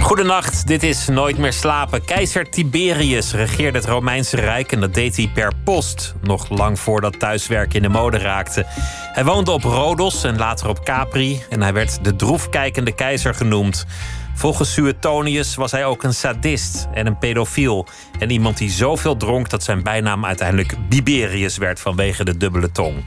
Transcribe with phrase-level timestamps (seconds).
[0.00, 2.04] Goedenacht, dit is Nooit meer slapen.
[2.04, 6.14] Keizer Tiberius regeerde het Romeinse Rijk en dat deed hij per post.
[6.22, 8.64] Nog lang voordat thuiswerken in de mode raakte.
[9.12, 13.86] Hij woonde op Rhodos en later op Capri en hij werd de droefkijkende keizer genoemd.
[14.34, 17.86] Volgens Suetonius was hij ook een sadist en een pedofiel.
[18.18, 23.04] En iemand die zoveel dronk dat zijn bijnaam uiteindelijk Biberius werd vanwege de dubbele tong.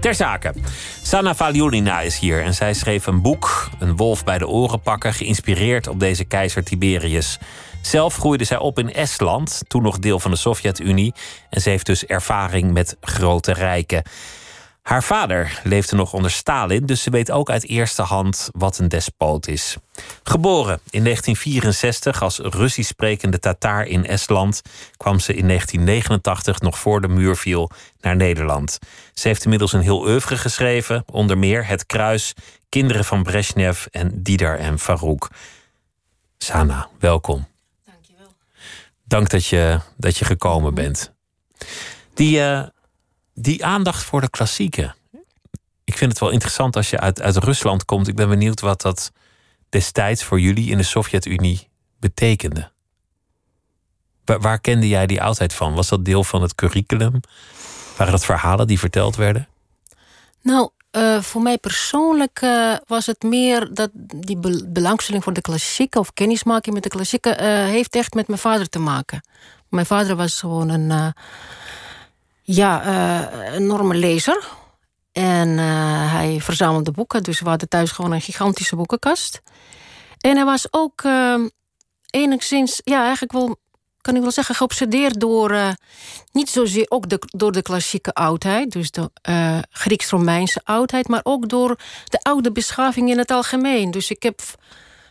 [0.00, 0.54] Ter zake.
[1.02, 5.14] Sana Valiolina is hier en zij schreef een boek, Een wolf bij de oren pakken,
[5.14, 7.38] geïnspireerd op deze keizer Tiberius.
[7.82, 11.14] Zelf groeide zij op in Estland, toen nog deel van de Sovjet-Unie.
[11.50, 14.02] En ze heeft dus ervaring met grote rijken.
[14.88, 18.88] Haar vader leefde nog onder Stalin, dus ze weet ook uit eerste hand wat een
[18.88, 19.76] despoot is.
[20.22, 24.62] Geboren in 1964 als Russisch sprekende Tataar in Estland,
[24.96, 28.78] kwam ze in 1989, nog voor de muur viel, naar Nederland.
[29.14, 32.34] Ze heeft inmiddels een heel oeuvre geschreven, onder meer Het Kruis,
[32.68, 35.30] Kinderen van Brezhnev en Didar en Farouk.
[36.38, 37.46] Sana, welkom.
[37.84, 38.34] Dankjewel.
[39.04, 41.12] Dank dat je, dat je gekomen bent.
[42.14, 42.62] Die, uh,
[43.40, 44.94] die aandacht voor de klassieken.
[45.84, 48.08] Ik vind het wel interessant als je uit, uit Rusland komt.
[48.08, 49.12] Ik ben benieuwd wat dat
[49.68, 51.68] destijds voor jullie in de Sovjet-Unie
[52.00, 52.70] betekende.
[54.24, 55.74] Waar, kende jij die oudheid van?
[55.74, 57.20] Was dat deel van het curriculum?
[57.96, 59.48] Waren dat verhalen die verteld werden?
[60.42, 65.40] Nou, uh, voor mij persoonlijk uh, was het meer dat die be belangstelling voor de
[65.40, 69.20] klassieken of kennismaking met de klassieken uh, heeft echt met mijn vader te maken.
[69.68, 71.14] Mijn vader was gewoon een
[72.50, 74.48] ja, uh, enorme lezer.
[75.12, 79.42] En uh, hij verzamelde boeken, dus we hadden thuis gewoon een gigantische boekenkast.
[80.20, 81.34] En hij was ook uh,
[82.10, 83.56] enigszins, ja, eigenlijk wel,
[84.00, 85.70] kan ik wel zeggen, geobsedeerd door, uh,
[86.32, 89.10] niet zozeer ook de, door de klassieke oudheid, dus de
[89.70, 93.90] Grieks-Romeinse oudheid, maar ook door de oude beschaving in het algemeen.
[93.90, 94.40] Dus ik heb.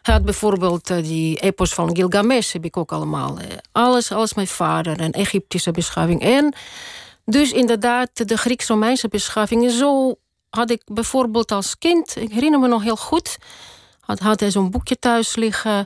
[0.02, 3.38] Had bijvoorbeeld die epos van Gilgamesh, heb ik ook allemaal.
[3.72, 6.22] alles, alles mijn vader, en Egyptische beschaving.
[6.22, 6.56] En
[7.30, 9.72] dus inderdaad, de Grieks-Romeinse beschaving.
[9.72, 10.16] Zo
[10.50, 13.38] had ik bijvoorbeeld als kind, ik herinner me nog heel goed,
[14.00, 15.86] had, had hij zo'n boekje thuis liggen.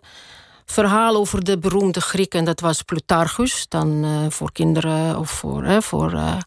[0.66, 3.66] Verhaal over de beroemde Grieken, dat was Plutarchus.
[3.68, 5.64] Dan uh, voor kinderen of voor.
[5.64, 6.38] Hè, voor uh,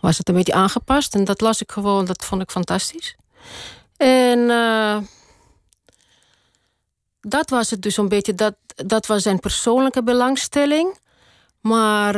[0.00, 1.14] was het een beetje aangepast.
[1.14, 3.16] En dat las ik gewoon, dat vond ik fantastisch.
[3.96, 4.46] En
[7.20, 10.98] dat was het dus een beetje, dat, dat was zijn persoonlijke belangstelling.
[11.60, 12.14] Maar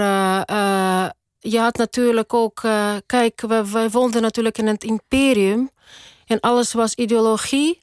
[1.40, 5.70] je had natuurlijk ook, uh, kijk, wij, wij woonden natuurlijk in het imperium
[6.26, 7.78] en alles was ideologie.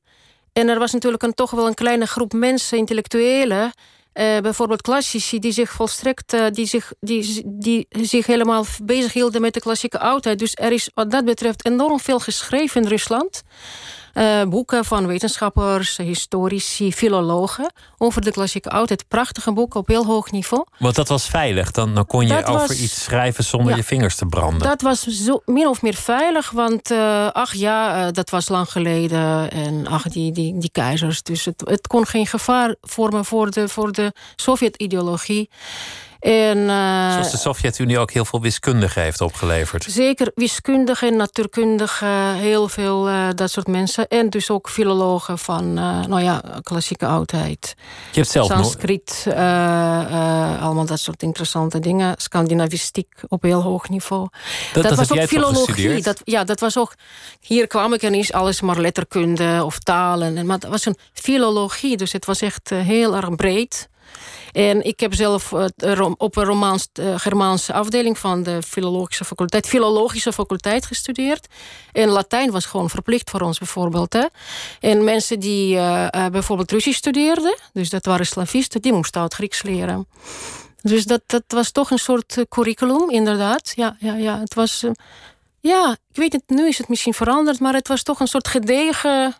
[0.54, 5.40] En er was natuurlijk een, toch wel een kleine groep mensen, intellectuelen, uh, bijvoorbeeld klassici,
[5.40, 10.00] die zich volstrekt, uh, die, zich, die, die zich helemaal bezig hielden met de klassieke
[10.00, 10.40] oudheid.
[10.40, 13.44] Dus er is wat dat betreft enorm veel geschreven in Rusland.
[14.18, 19.08] Uh, boeken van wetenschappers, historici, filologen over de klassieke oudheid.
[19.08, 20.66] Prachtige boeken op heel hoog niveau.
[20.80, 21.72] Want dat was veilig.
[21.72, 23.76] Dan, dan kon je Dat over was- iets schrijven zonder Ja.
[23.76, 24.68] je vingers te branden.
[24.68, 28.72] Dat was zo, min of meer veilig, want eh, ach ja, eh, dat was lang
[28.72, 29.52] geleden.
[29.52, 31.24] En ach, die, die, die keizers.
[31.24, 35.50] Dus het, het kon geen gevaar vormen voor de, voor de Sovjet-ideologie.
[36.20, 39.86] En, eh, Zoals de Sovjet-Unie ook heel veel wiskundigen heeft opgeleverd.
[39.90, 44.08] Zeker wiskundigen, natuurkundigen, heel veel eh, dat soort mensen.
[44.08, 47.76] En dus ook filologen van, eh, nou ja, klassieke oudheid.
[48.12, 48.48] Je hebt zelf.
[48.48, 49.26] Sanskriet,
[50.62, 52.16] allemaal dat soort interessante dingen.
[52.18, 54.28] Scandinavistiek op heel hoog niveau.
[54.74, 56.02] Dat, dat, was ook filologie.
[56.02, 56.94] Dat, ja, dat was ook.
[57.40, 60.38] Hier kwam ik en is alles maar letterkunde of talen.
[60.38, 63.90] En, maar het was een filologie, dus het was echt heel erg breed.
[64.58, 69.26] En ik heb zelf eh, rom- op een Romaans, eh, Germaanse afdeling van de filologische
[69.26, 71.48] faculteit, filologische faculteit gestudeerd.
[71.92, 74.14] En Latijn was gewoon verplicht voor ons bijvoorbeeld.
[74.14, 74.26] Hè.
[74.80, 79.34] En mensen die eh, eh, bijvoorbeeld Russisch studeerden, dus dat waren slavisten, die moesten oud
[79.34, 80.08] Grieks leren.
[80.82, 83.72] Dus dat, dat was toch een soort eh, curriculum, inderdaad.
[83.76, 84.40] Ja, ja, ja.
[84.40, 84.84] Het was.
[84.84, 84.92] eh,
[85.60, 88.48] ja, ik weet het, nu is het misschien veranderd, maar het was toch een soort
[88.48, 89.36] gedegen.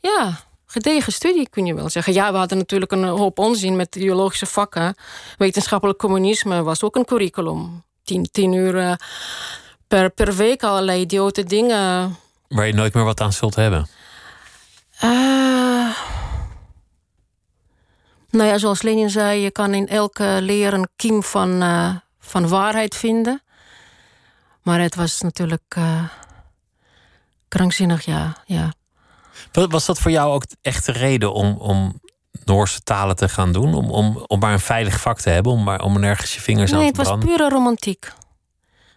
[0.00, 0.38] Ja,
[0.76, 2.12] gedegen studie, kun je wel zeggen.
[2.12, 4.94] Ja, we hadden natuurlijk een hoop onzin met ideologische vakken.
[5.38, 7.84] Wetenschappelijk communisme was ook een curriculum.
[8.04, 8.92] Tien, tien uur eh,
[9.88, 12.16] per, per week allerlei idiote dingen.
[12.48, 13.86] Waar je nooit meer wat aan zult hebben.
[14.98, 15.90] Eh,
[18.30, 22.48] nou ja, zoals Lenin zei, je kan in elke leer een kiem van, eh, van
[22.48, 23.42] waarheid vinden.
[24.62, 25.76] Maar het was natuurlijk
[27.48, 28.36] krankzinnig, ja.
[28.46, 28.72] ja.
[29.64, 32.00] Was dat voor jou ook echt de reden om, om
[32.44, 33.74] Noorse talen te gaan doen?
[33.74, 36.72] Om, om, om maar een veilig vak te hebben, om, maar, om nergens je vingers
[36.72, 37.18] aan te branden?
[37.18, 38.12] Nee, het was pure romantiek.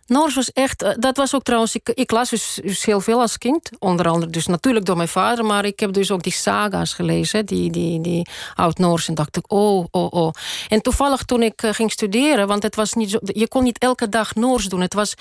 [0.09, 3.19] Noors was echt, eh, dat was ook trouwens, ik, ik las dus, dus, heel veel
[3.19, 3.69] als kind.
[3.79, 7.45] Onder andere dus natuurlijk door mijn vader, maar ik heb dus ook die saga's gelezen,
[7.45, 9.07] die, die, die oud-Noors.
[9.07, 10.31] En dacht ik, oh, oh, oh.
[10.67, 13.77] En toevallig toen ik eh, ging studeren, want het was niet zo, je kon niet
[13.77, 14.81] elke dag Noors doen.
[14.81, 15.13] Het was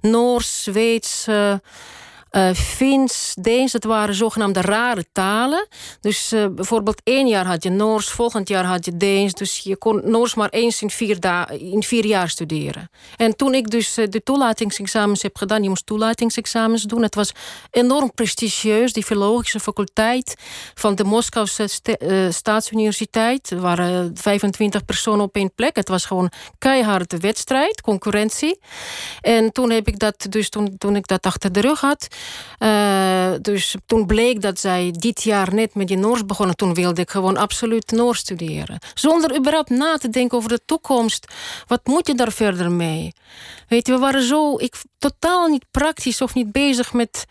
[0.00, 1.26] Noors, Zweeds.
[1.28, 1.54] Uh,
[2.32, 5.68] uh, Fins, Deens, het waren zogenaamde rare talen.
[6.00, 9.34] Dus uh, bijvoorbeeld één jaar had je Noors, volgend jaar had je Deens.
[9.34, 11.18] Dus je kon Noors maar eens in vier,
[11.58, 12.90] in jaar studeren.
[13.16, 17.02] En toen ik dus uh, de toelatingsexamens heb gedaan, je moest toelatingsexamens doen.
[17.02, 17.32] Het was
[17.70, 20.34] enorm prestigieus, die filologische faculteit
[20.74, 21.68] van de Moskouse
[22.30, 23.50] Staatsuniversiteit.
[23.50, 25.76] Er waren 25 personen op één plek.
[25.76, 28.58] Het was gewoon keiharde wedstrijd, concurrentie.
[29.20, 32.08] En toen heb ik dat, dus toen, toen ik dat achter de rug had,
[32.58, 36.56] uh, dus toen bleek dat zij dit jaar net met die Noors begonnen.
[36.56, 38.78] Toen wilde ik gewoon absoluut Noors studeren.
[38.94, 41.26] Zonder überhaupt na te denken over de toekomst.
[41.66, 43.12] Wat moet je daar verder mee?
[43.68, 47.24] Weet je, we waren zo ik, totaal niet praktisch of niet bezig met,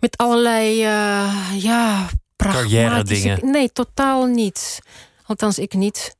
[0.00, 3.50] met allerlei uh, ja, carrière dingen.
[3.50, 4.78] Nee, totaal niet.
[5.26, 6.16] Althans, ik niet.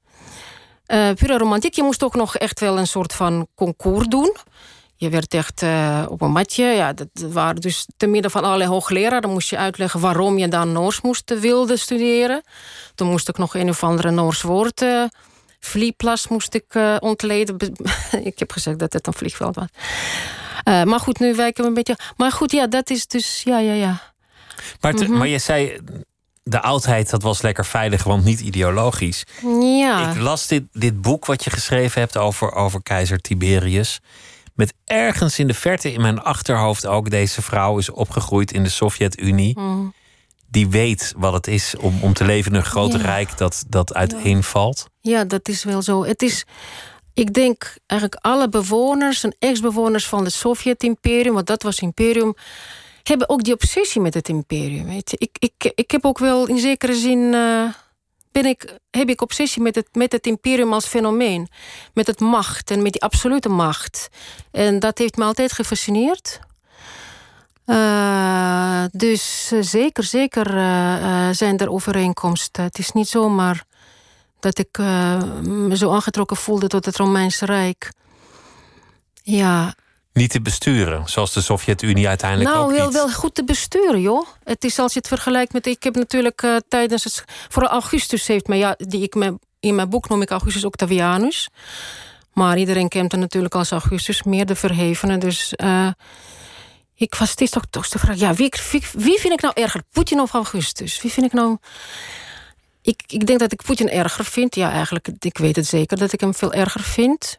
[0.87, 1.75] Uh, pure romantiek.
[1.75, 4.37] Je moest ook nog echt wel een soort van concours doen.
[5.03, 6.65] Je werd echt uh, op een matje.
[6.65, 9.23] Ja, dat waren dus te midden van allerlei hoogleraren.
[9.23, 12.43] Dan moest je uitleggen waarom je dan Noors moest eh, wilde studeren.
[12.95, 14.83] Toen moest ik nog een of andere Noors woord...
[14.83, 15.05] Uh,
[15.61, 17.57] vlieplas moest ik uh, ontleden.
[18.31, 19.67] ik heb gezegd dat het een vliegveld was.
[20.65, 21.97] Maar goed, nu wijken we een beetje...
[22.17, 23.43] Maar goed, ja, dat is dus...
[23.45, 24.13] Ja, ja, ja.
[24.81, 25.19] Maar, te, mm -hmm.
[25.19, 25.79] maar je zei...
[26.43, 29.25] De oudheid, dat was lekker veilig, want niet ideologisch.
[29.61, 30.11] Ja.
[30.11, 34.01] Ik las dit, dit boek wat je geschreven hebt over, over keizer Tiberius
[34.55, 38.69] met ergens in de verte in mijn achterhoofd ook deze vrouw is opgegroeid in de
[38.69, 39.59] Sovjet-Unie.
[39.59, 39.95] Mm.
[40.49, 43.95] Die weet wat het is om, om te leven in een groot rijk dat, dat
[43.95, 44.87] uiteenvalt.
[45.01, 46.05] Ja, dat is wel zo.
[46.05, 46.45] Het is,
[47.15, 52.35] ik denk eigenlijk alle bewoners en ex-bewoners van het Sovjet-imperium, want dat was imperium,
[53.03, 54.85] hebben ook die obsessie met het imperium.
[54.85, 55.17] Weet je.
[55.19, 57.19] Ik, ik, ik heb ook wel in zekere zin.
[57.19, 57.65] Uh,
[58.33, 61.49] ben ik, heb ik obsessie met het, met het imperium als fenomeen.
[61.95, 64.09] Met het macht en met die absolute macht.
[64.51, 66.41] En dat heeft me altijd gefascineerd.
[67.67, 72.65] Uh, dus zeker, zeker uh, zijn er overeenkomsten.
[72.65, 73.65] Het is niet zomaar
[74.41, 77.93] dat ik me zo aangetrokken voelde tot het Romeinse Rijk.
[79.23, 79.75] Ja,
[80.13, 82.93] niet te besturen, zoals de Sovjet-Unie uiteindelijk nou, ook Nou, niet.
[82.93, 84.27] wel goed te besturen, joh.
[84.45, 85.67] Het is als je het vergelijkt met...
[85.67, 87.25] Ik heb natuurlijk uh, tijdens het...
[87.49, 88.59] Vooral Augustus heeft mij...
[88.59, 89.15] Ja, die ik
[89.61, 91.49] in mijn boek noem ik Augustus Octavianus.
[92.33, 94.23] Maar iedereen kent hem natuurlijk als Augustus.
[94.23, 95.53] Meer de verhevene, dus...
[95.57, 95.89] Uh,
[96.95, 98.19] ik was steeds toch, toch de vraag...
[98.19, 99.83] Ja, wie, wie, wie vind ik nou erger?
[99.91, 101.03] Poetin of Augustus?
[101.03, 101.57] Wie vind ik nou...
[102.83, 104.55] Ik, ik denk dat ik Poetin erger vind.
[104.55, 107.39] Ja, eigenlijk, ik weet het zeker dat ik hem veel erger vind.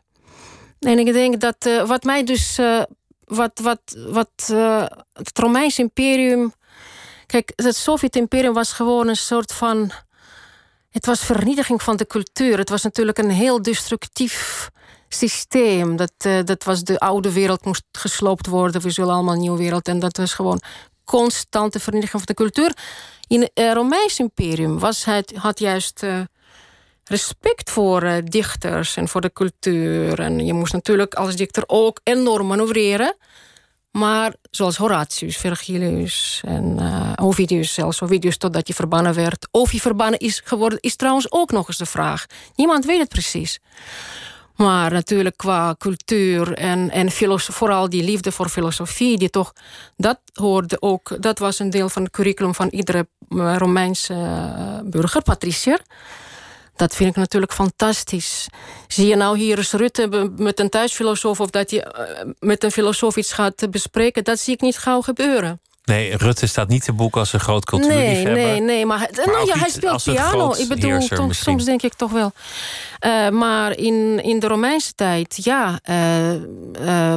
[0.83, 2.59] En ik denk dat uh, wat mij dus.
[2.59, 2.81] Uh,
[3.23, 6.53] wat, wat, wat uh, het Romeinse imperium.
[7.25, 9.91] Kijk, het Sovjet-imperium was gewoon een soort van.
[10.89, 12.57] Het was vernietiging van de cultuur.
[12.57, 14.69] Het was natuurlijk een heel destructief
[15.07, 15.95] systeem.
[15.95, 18.81] Dat, dat was de oude wereld moest gesloopt worden.
[18.81, 19.87] We zullen allemaal een nieuwe wereld.
[19.87, 20.61] En dat was gewoon
[21.03, 22.77] constante vernietiging van de cultuur.
[23.27, 26.03] In het Romeinse imperium was het, had juist
[27.03, 30.19] respect voor uh, dichters en voor de cultuur.
[30.19, 33.15] En je moest natuurlijk als dichter ook enorm manoeuvreren.
[33.91, 38.01] Maar zoals Horatius, Virgilius en uh, Ovidius zelfs.
[38.01, 39.47] Ovidius totdat je verbannen werd.
[39.51, 42.25] Of je verbannen is geworden, is trouwens ook nog eens de vraag.
[42.55, 43.59] Niemand weet het precies.
[44.55, 49.53] Maar natuurlijk qua cultuur en, en vooral die liefde voor filosofie, die toch,
[49.97, 53.07] dat hoorde ook, dat was een deel van het curriculum van iedere
[53.57, 55.81] Romeinse uh, burger, patricier.
[56.75, 58.47] Dat vind ik natuurlijk fantastisch.
[58.87, 61.39] Zie je nou hier eens Rutte met een thuisfilosoof...
[61.39, 61.93] of dat je
[62.39, 64.23] met een filosoof iets gaat bespreken...
[64.23, 65.61] dat zie ik niet gauw gebeuren.
[65.83, 68.33] Nee, Rutte staat niet te boek als een groot cultuurliefhebber.
[68.33, 68.85] Nee, nee, nee.
[68.85, 70.53] Maar, maar nou, ja, hij speelt piano.
[70.57, 72.31] Ik bedoel, toch, soms denk ik toch wel.
[73.05, 75.79] Uh, maar in, in de Romeinse tijd, ja...
[75.89, 77.13] Uh, uh,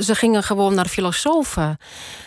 [0.00, 1.78] ze gingen gewoon naar filosofen.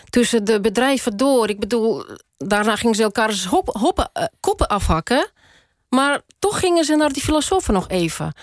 [0.09, 1.49] Tussen de bedrijven door.
[1.49, 2.05] Ik bedoel,
[2.37, 5.31] daarna gingen ze elkaars hop, hoppen, koppen afhakken...
[5.95, 8.33] Maar toch gingen ze naar die filosofen nog even.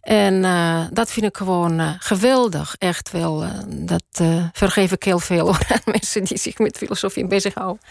[0.00, 2.74] En uh, dat vind ik gewoon uh, geweldig.
[2.78, 3.44] Echt wel.
[3.44, 4.22] Uh, dat
[4.52, 7.82] vergeef ik heel veel aan mensen die zich met filosofie bezighouden.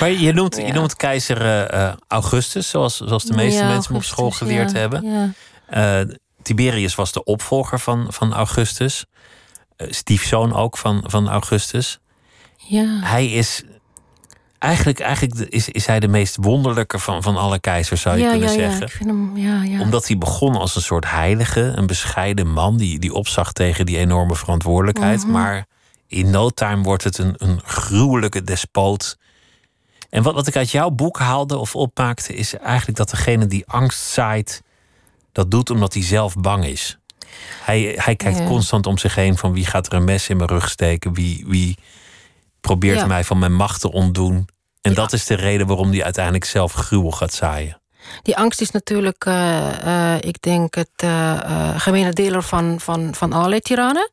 [0.00, 0.66] Maar je noemt, ja.
[0.66, 1.66] je noemt keizer
[2.08, 5.36] Augustus, zoals, zoals de meeste ja, mensen op school geleerd ja, hebben.
[6.42, 9.04] Tiberius was de opvolger van, van Augustus.
[9.76, 11.98] stiefzoon ook van, van Augustus.
[12.56, 13.00] Ja.
[13.00, 13.62] Hij is
[14.62, 18.30] Eigenlijk, eigenlijk is, is hij de meest wonderlijke van, van alle keizers, zou je ja,
[18.30, 18.78] kunnen ja, zeggen.
[18.78, 19.80] Ja, ik vind hem, ja, ja.
[19.80, 23.98] Omdat hij begon als een soort heilige, een bescheiden man die, die opzag tegen die
[23.98, 25.22] enorme verantwoordelijkheid.
[25.22, 25.30] Mhm.
[25.30, 25.66] Maar
[26.06, 29.18] in no time wordt het een, een gruwelijke despoot.
[30.10, 33.66] En wat, wat ik uit jouw boek haalde of opmaakte, is eigenlijk dat degene die
[33.66, 34.62] angst zaait,
[35.32, 36.98] dat doet omdat hij zelf bang is.
[37.64, 38.46] Hij, hij kijkt Ja.
[38.46, 41.44] constant om zich heen van wie gaat er een mes in mijn rug steken, wie,
[41.48, 41.76] wie
[42.60, 43.06] probeert Ja.
[43.06, 44.48] mij van mijn macht te ontdoen.
[44.82, 47.82] En dat is de reden waarom hij uiteindelijk zelf gruwel gaat zaaien.
[48.22, 51.38] Die angst is natuurlijk, eh, eh, ik denk, het eh,
[51.76, 54.10] gemene deler van, van, van allerlei tirannen.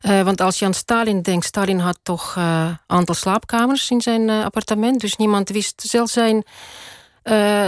[0.00, 5.00] Want als je aan Stalin denkt, Stalin had toch een aantal slaapkamers in zijn appartement.
[5.00, 6.44] Dus niemand wist, zelfs zijn,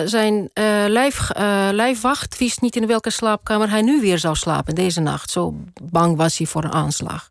[0.05, 0.51] zijn
[0.89, 1.31] lijf,
[1.71, 5.31] lijfwacht wist niet in welke slaapkamer hij nu weer zou slapen deze nacht.
[5.31, 7.31] Zo bang was hij voor een aanslag.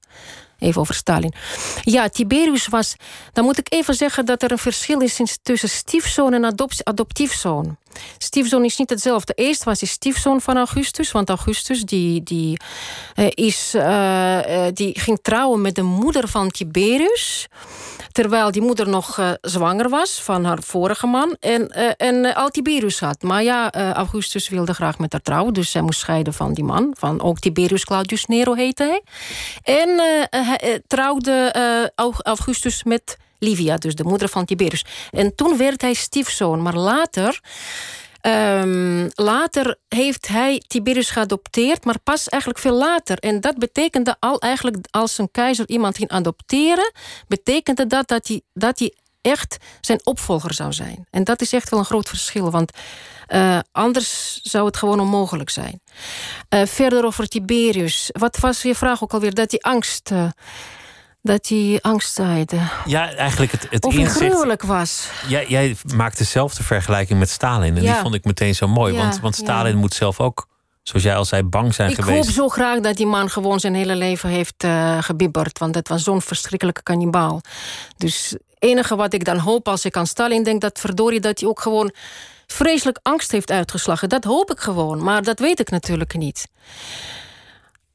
[0.59, 1.33] Even over Stalin.
[1.83, 2.95] Ja, Tiberius was.
[3.33, 7.77] Dan moet ik even zeggen dat er een verschil is tussen stiefzoon en adop- adoptiefzoon.
[8.17, 9.33] Stiefzoon is niet hetzelfde.
[9.33, 12.59] Eerst was hij stiefzoon van Augustus, want Augustus die, die,
[13.15, 17.47] eh, is, eh, eh, die ging trouwen met de moeder van Tiberius.
[18.11, 21.35] Terwijl die moeder nog zwanger was van haar vorige man.
[21.39, 23.21] En, en al Tiberius had.
[23.21, 25.53] Maar ja, Augustus wilde graag met haar trouwen.
[25.53, 26.95] Dus zij moest scheiden van die man.
[26.97, 29.01] Van ook Tiberius Claudius Nero heette hij.
[29.75, 29.99] En
[30.47, 34.85] hij eh, trouwde eh, Aug- Augustus met Livia, dus de moeder van Tiberius.
[35.11, 36.61] En toen werd hij stiefzoon.
[36.61, 37.39] Maar later.
[38.21, 43.17] ehm, later heeft hij Tiberius geadopteerd, maar pas eigenlijk veel later.
[43.17, 46.91] En dat betekende al eigenlijk als een keizer iemand ging adopteren,
[47.27, 51.07] betekende dat dat hij, dat hij echt zijn opvolger zou zijn.
[51.11, 52.71] En dat is echt wel een groot verschil, want
[53.27, 55.81] eh, anders zou het gewoon onmogelijk zijn.
[56.49, 58.09] Eh, verder over Tiberius.
[58.11, 59.33] Wat was je vraag ook alweer?
[59.33, 60.11] Dat hij angst.
[60.11, 60.23] eh,
[61.21, 62.57] dat hij angst zaaide.
[62.85, 64.15] Ja, eigenlijk het, het Of inzicht.
[64.15, 65.09] gruwelijk was.
[65.27, 67.75] Jij, jij maakt dezelfde vergelijking met Stalin.
[67.77, 68.93] En die vond ik meteen zo mooi.
[68.93, 69.77] Ja, want, want Stalin ja.
[69.77, 70.47] moet zelf ook,
[70.83, 72.25] zoals jij al zei, bang zijn Ik geweest.
[72.25, 75.59] hoop zo graag dat die man gewoon zijn hele leven heeft eh gebibberd.
[75.59, 77.41] Want het was zo'n verschrikkelijke kannibaal.
[77.97, 80.61] Dus het enige wat ik dan hoop als ik aan Stalin denk...
[80.61, 81.91] dat verdorie dat hij ook gewoon
[82.47, 84.09] vreselijk angst heeft uitgeslagen.
[84.09, 86.47] Dat hoop ik gewoon, maar dat weet ik natuurlijk niet.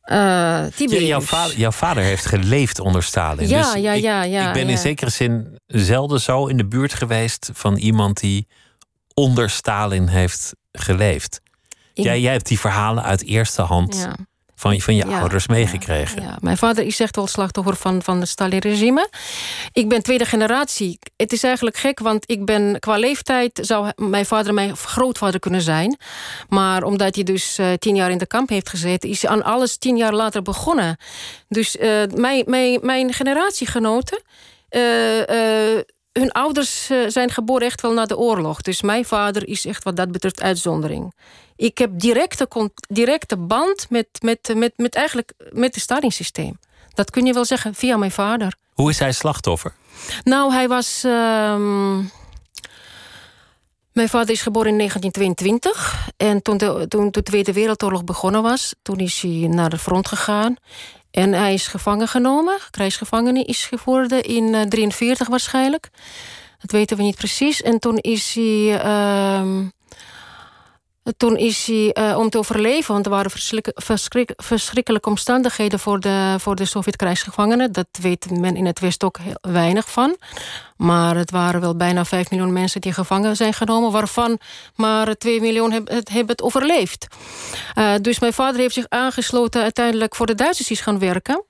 [0.03, 1.09] Ja, Tiberius.
[1.09, 3.49] jouw, vader, jouw vader heeft geleefd onder Stalin.
[3.49, 6.67] Ja, dus ja, ik, ja, ja, ik ben in zekere zin zelden zo in de
[6.67, 8.47] buurt geweest van iemand die
[9.15, 11.41] onder Stalin heeft geleefd.
[11.95, 14.17] Jij, jij hebt die verhalen uit eerste hand Ja.
[14.63, 16.23] Van, van je Ja, ouders meegekregen.
[16.23, 19.09] Ja, mijn vader is echt wel slachtoffer van, van het Stalin-regime.
[19.73, 20.99] Ik ben tweede generatie.
[21.17, 23.59] Het is eigenlijk gek, want ik ben qua leeftijd...
[23.63, 25.99] zou mijn vader mijn grootvader kunnen zijn.
[26.49, 29.09] Maar omdat hij dus eh, tien jaar in de kamp heeft gezeten...
[29.09, 30.97] is hij aan alles tien jaar later begonnen.
[31.49, 34.23] Dus eh, mijn, mijn, mijn generatiegenoten...
[34.69, 34.81] eh,
[36.13, 38.61] hun ouders eh, zijn geboren echt wel na de oorlog.
[38.61, 41.15] Dus mijn vader is echt wat dat betreft uitzondering.
[41.57, 42.49] Ik heb directe,
[42.89, 46.59] directe band met, met, met, met, eigenlijk met het Stalin-systeem.
[46.95, 48.55] Dat kun je wel zeggen via mijn vader.
[48.73, 49.73] Hoe is hij slachtoffer?
[50.25, 51.03] Nou, hij was.
[51.05, 51.97] ehm,
[53.93, 56.09] Mijn vader is geboren in 1922.
[56.17, 60.09] En toen de, toen de Tweede Wereldoorlog begonnen was, toen is hij naar de front
[60.09, 60.57] gegaan.
[61.13, 65.91] En hij is gevangen genomen, krijgsgevangene is geworden in 1943 waarschijnlijk.
[66.59, 67.63] Dat weten we niet precies.
[67.63, 68.81] En toen is hij.
[68.81, 69.65] ehm,
[71.17, 76.01] toen is hij, eh, om te overleven, want er waren verschrik- verschrik- verschrikkelijke omstandigheden voor
[76.01, 77.73] de, voor de Sovjet-krijgsgevangenen.
[77.73, 80.17] Dat weet men in het Westen ook heel weinig van.
[80.77, 84.39] Maar het waren wel bijna 5 miljoen mensen die gevangen zijn genomen, waarvan
[84.75, 87.07] maar 2 miljoen heb- het, hebben het overleefd.
[87.75, 91.45] Eh, dus mijn vader heeft zich aangesloten uiteindelijk voor de Duitsers is gaan werken.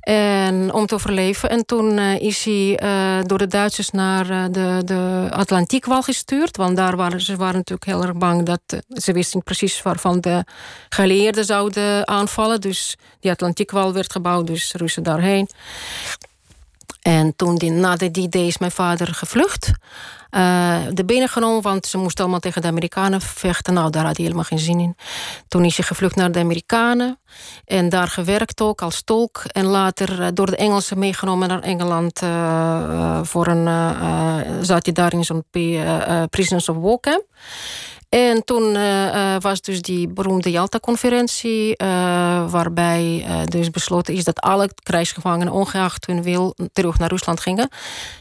[0.00, 1.50] En om te overleven.
[1.50, 6.56] En toen eh, is hij eh, door de Duitsers naar eh, de, de Atlantiekwal gestuurd.
[6.56, 10.44] Want daar waren ze waren natuurlijk heel erg bang dat ze wisten precies waarvan de
[10.88, 12.60] geallieerden zouden aanvallen.
[12.60, 15.48] Dus die Atlantiekwal werd gebouwd, dus Russen daarheen.
[17.00, 19.70] En toen, die, na de D-Day, is mijn vader gevlucht.
[20.30, 23.74] Eh, de benen genomen, want ze moesten allemaal tegen de Amerikanen vechten.
[23.74, 24.96] Nou, daar had hij helemaal geen zin in.
[25.48, 27.18] Toen is hij gevlucht naar de Amerikanen.
[27.64, 29.42] En daar gewerkt ook als tolk.
[29.46, 32.22] En later eh, door de Engelsen meegenomen naar Engeland.
[32.22, 35.44] eh, voor een, zat hij daar in zo'n
[36.30, 37.24] Prisoners of War camp.
[38.10, 41.86] En toen eh, eh, was dus die beroemde Jalta-conferentie, eh,
[42.50, 47.68] waarbij dus besloten is dat alle krijgsgevangenen, ongeacht hun wil, terug naar Rusland gingen.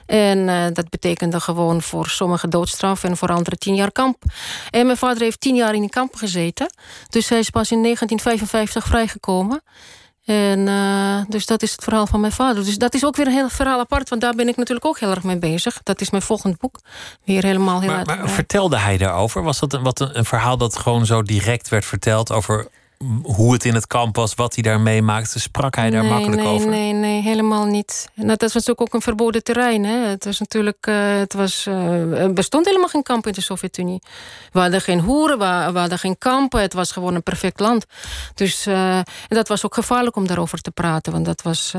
[0.05, 4.23] En dat betekende gewoon voor sommigen doodstraf en voor anderen tien jaar kamp.
[4.69, 6.73] En mijn vader heeft tien jaar in die kamp gezeten.
[7.09, 9.61] Dus hij is pas in 1955 vrijgekomen.
[10.29, 12.65] En uh, dus dat is het verhaal van mijn vader.
[12.65, 14.99] Dus dat is ook weer een heel verhaal apart, want daar ben ik natuurlijk ook
[14.99, 15.79] heel erg mee bezig.
[15.83, 16.79] Dat is mijn volgend boek.
[17.25, 19.43] Weer helemaal heel maar, maar vertelde hij daarover?
[19.43, 22.67] Was dat een, wat een, een verhaal dat gewoon zo direct werd verteld over
[23.23, 25.39] hoe het in het kamp was, wat hij daar meemaakte?
[25.39, 26.69] Sprak hij daar makkelijk nee, over?
[26.69, 28.09] Nee, nee, helemaal niet.
[28.13, 29.85] Nou, dat was natuurlijk ook een verboden terrein.
[29.85, 30.07] Hè?
[30.07, 34.01] Het was natuurlijk, uh, het was, uh, er bestond helemaal geen kamp in de Sovjet-Unie.
[34.51, 36.61] We hadden geen hoeren, we, we, hadden geen kampen.
[36.61, 37.85] Het was gewoon een perfect land.
[38.33, 41.73] Dus uh, en dat was ook gevaarlijk om daarover te praten, want dat was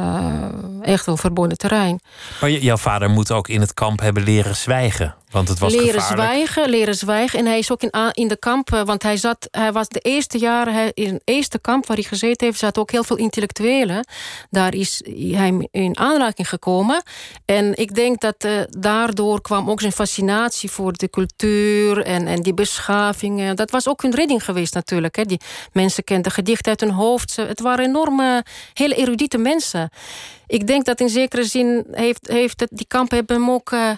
[0.82, 2.00] echt een verboden terrein.
[2.40, 5.14] Maar jouw vader moet ook in het kamp hebben leren zwijgen.
[5.30, 6.28] Want het was leren gevaarlijk.
[6.28, 7.38] zwijgen, leren zwijgen.
[7.38, 9.98] En hij is ook in, in de kamp, eh, want hij, zat, hij was de
[9.98, 10.74] eerste jaren...
[10.74, 12.58] Hij, in eerste kamp waar hij gezeten heeft...
[12.58, 14.06] zaten ook heel veel intellectuelen.
[14.50, 17.02] Daar is hij in aanraking gekomen.
[17.44, 20.70] En ik denk dat uh, daardoor kwam ook zijn fascinatie...
[20.70, 23.56] voor de cultuur en, en die beschavingen.
[23.56, 25.16] Dat was ook hun redding geweest natuurlijk.
[25.16, 25.24] Hè.
[25.24, 25.40] Die
[25.72, 27.36] mensen kenden gedichten uit hun hoofd.
[27.36, 29.90] Het waren enorme, hele erudite mensen.
[30.46, 33.70] Ik denk dat in zekere zin heeft, heeft die kampen hebben hem ook...
[33.70, 33.90] Uh,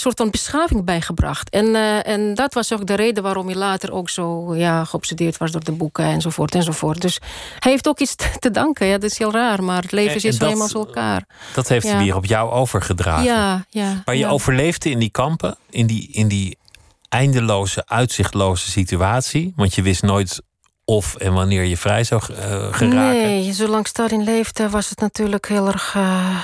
[0.00, 1.50] soort van beschaving bijgebracht.
[1.50, 5.36] En, uh, en dat was ook de reden waarom hij later ook zo ja, geobsedeerd
[5.36, 7.00] was door de boeken enzovoort enzovoort.
[7.00, 7.18] Dus
[7.58, 8.86] hij heeft ook iets te danken.
[8.86, 11.26] Ja, dat is heel raar, maar het leven is zo eenmaal zo elkaar.
[11.54, 11.94] Dat heeft ja.
[11.94, 13.24] hij weer op jou overgedragen.
[13.24, 14.02] Ja, ja.
[14.04, 14.28] Maar je ja.
[14.28, 16.58] overleefde in die kampen, in die, in die
[17.08, 19.52] eindeloze, uitzichtloze situatie.
[19.56, 20.42] Want je wist nooit
[20.88, 22.36] of en wanneer je vrij zou uh,
[22.70, 23.22] geraken.
[23.22, 26.36] Nee, zolang Stalin leefde was het natuurlijk heel erg uh,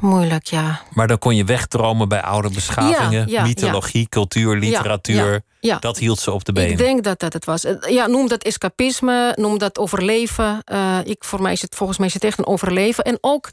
[0.00, 0.80] moeilijk, ja.
[0.92, 4.06] Maar dan kon je wegdromen bij oude beschavingen, ja, ja, mythologie, ja.
[4.08, 5.42] cultuur, literatuur.
[5.60, 6.70] Ja, Dat hield ze op de benen.
[6.70, 7.66] Ik denk dat dat het was.
[7.88, 10.62] Ja, noem dat escapisme, noem dat overleven.
[10.72, 13.04] Uh, ik, voor mij is het volgens mij is het echt een overleven.
[13.04, 13.50] En ook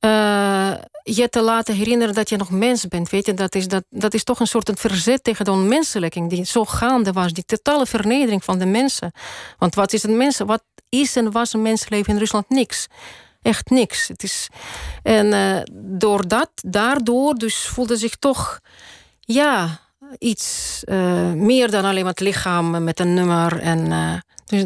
[0.00, 3.10] uh, je te laten herinneren dat je nog mens bent.
[3.10, 6.30] Weet je, dat is, dat, dat is toch een soort een verzet tegen de onmenselijking
[6.30, 7.32] die zo gaande was.
[7.32, 9.12] Die totale vernedering van de mensen.
[9.58, 10.38] Want wat is een mens?
[10.38, 12.48] Wat is en was een mensenleven in Rusland?
[12.48, 12.86] Niks
[13.42, 14.08] echt niks.
[14.08, 14.48] Het is,
[15.02, 18.60] en uh, door dat, daardoor dus voelde zich toch...
[19.20, 19.80] ja,
[20.18, 23.60] iets uh, meer dan alleen maar het lichaam met een nummer.
[23.60, 24.12] En, uh,
[24.46, 24.64] dus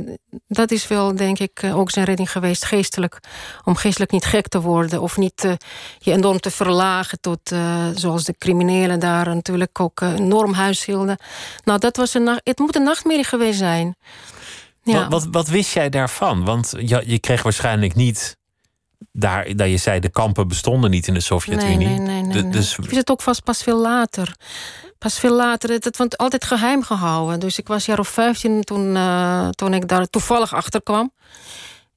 [0.48, 3.18] dat is wel, denk ik, ook zijn redding geweest, geestelijk.
[3.64, 5.56] Om geestelijk niet gek te worden of niet
[5.98, 7.54] je enorm te verlagen tot,
[7.94, 11.18] zoals de criminelen daar natuurlijk ook enorm huis hielden.
[11.64, 13.96] Nou, dat was een, het moet een nachtmerrie geweest zijn.
[14.82, 15.08] Ja.
[15.08, 16.44] Wat, wat, wat wist jij daarvan?
[16.44, 18.36] Want je, je kreeg waarschijnlijk niet
[19.12, 21.76] daar, dat je zei, de kampen bestonden niet in de Sovjet-Unie.
[21.76, 22.48] Nee, nee, nee.
[22.48, 22.72] Dus...
[22.72, 24.34] Ik wist het ook vast pas veel later.
[24.98, 25.70] Pas veel later.
[25.70, 27.40] Het, het altijd geheim gehouden.
[27.40, 31.12] Dus ik was jaar of 15 toen, uh, toen ik daar toevallig achter kwam.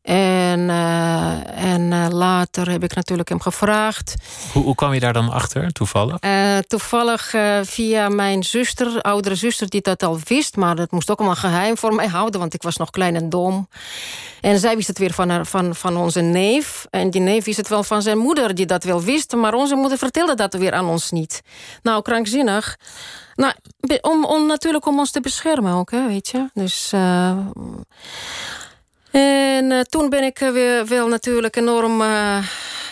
[0.03, 4.15] En, uh, en uh, later heb ik natuurlijk hem gevraagd.
[4.53, 6.17] Hoe, hoe kwam je daar dan achter, toevallig?
[6.23, 10.55] Uh, toevallig via mijn zuster, oudere zuster, die dat al wist.
[10.55, 13.29] Maar dat moest ook allemaal geheim voor mij houden, want ik was nog klein en
[13.29, 13.67] dom.
[14.41, 16.85] En zij wist het weer van, haar, van, van onze neef.
[16.89, 19.35] En die neef wist het wel van zijn moeder, die dat wel wist.
[19.35, 21.41] Maar onze moeder vertelde dat weer aan ons niet.
[21.81, 22.77] Nou, krankzinnig.
[23.35, 23.53] Nou,
[24.01, 26.49] om, om, natuurlijk om ons te beschermen ook, hè, weet je.
[26.53, 26.93] Dus...
[29.13, 32.02] En uh, toen ben ik weer wel natuurlijk enorm...
[32.02, 32.38] Uh,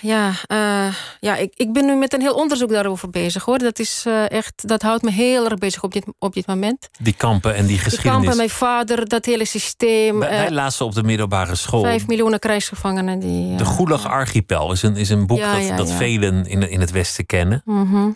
[0.01, 3.57] ja, uh, ja ik, ik ben nu met een heel onderzoek daarover bezig, hoor.
[3.57, 6.89] Dat, is, echt, dat houdt me heel erg bezig op dit, op dit moment.
[6.99, 8.01] Die kampen en die geschiedenis.
[8.01, 10.19] Die kampen, mijn vader, dat hele systeem.
[10.19, 11.81] Wij, wij lazen op de middelbare school.
[11.81, 13.19] Vijf miljoen krijgsgevangenen.
[13.19, 15.95] Die, de Gulag Archipel is een, is een boek ja, dat, ja, dat ja.
[15.95, 17.61] velen in, in het Westen kennen.
[17.65, 18.15] Mm -hmm.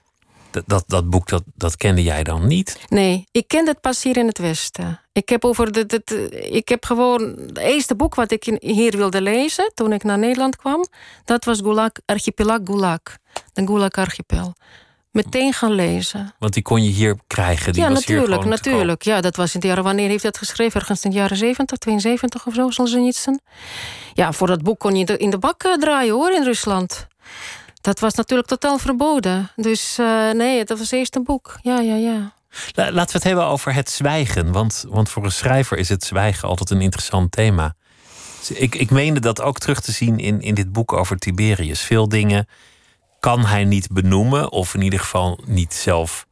[0.56, 2.80] Dat, dat, dat boek, dat, dat kende jij dan niet?
[2.89, 5.00] Nee, ik ken het pas hier in het Westen.
[5.13, 7.22] Ik heb, over de, de, de, ik heb gewoon...
[7.22, 9.72] Het eerste boek wat ik hier wilde lezen...
[9.74, 10.86] toen ik naar Nederland kwam...
[11.26, 13.00] dat was Gulag, Archipelag Gulag.
[13.54, 14.54] De Gulag Archipel.
[15.12, 16.34] Meteen gaan lezen.
[16.39, 17.74] Want die kon je hier krijgen?
[17.74, 18.41] Die ja, was natuurlijk.
[18.41, 19.04] hier natuurlijk.
[19.04, 19.84] Ja, dat was in de jaren...
[19.84, 20.80] Wanneer heeft dat geschreven?
[20.80, 23.41] Ergens in de jaren 70, 72 of zo, zal ze niet zijn.
[24.13, 27.08] Ja, voor dat boek kon je in de bak draaien, hoor, in Rusland.
[27.86, 29.52] Dat was natuurlijk totaal verboden.
[29.56, 31.58] Dus uh, nee, dat was eerst een boek.
[31.62, 32.34] Ja, ja, ja.
[32.76, 34.52] Laten we het hebben over het zwijgen.
[34.52, 37.76] Want, want voor een schrijver is het zwijgen altijd een interessant thema.
[38.54, 41.82] Ik, ik meende dat ook terug te zien in, in dit boek over Tiberius.
[41.82, 42.48] Veel dingen
[43.19, 46.26] kan hij niet benoemen, of in ieder geval niet zelf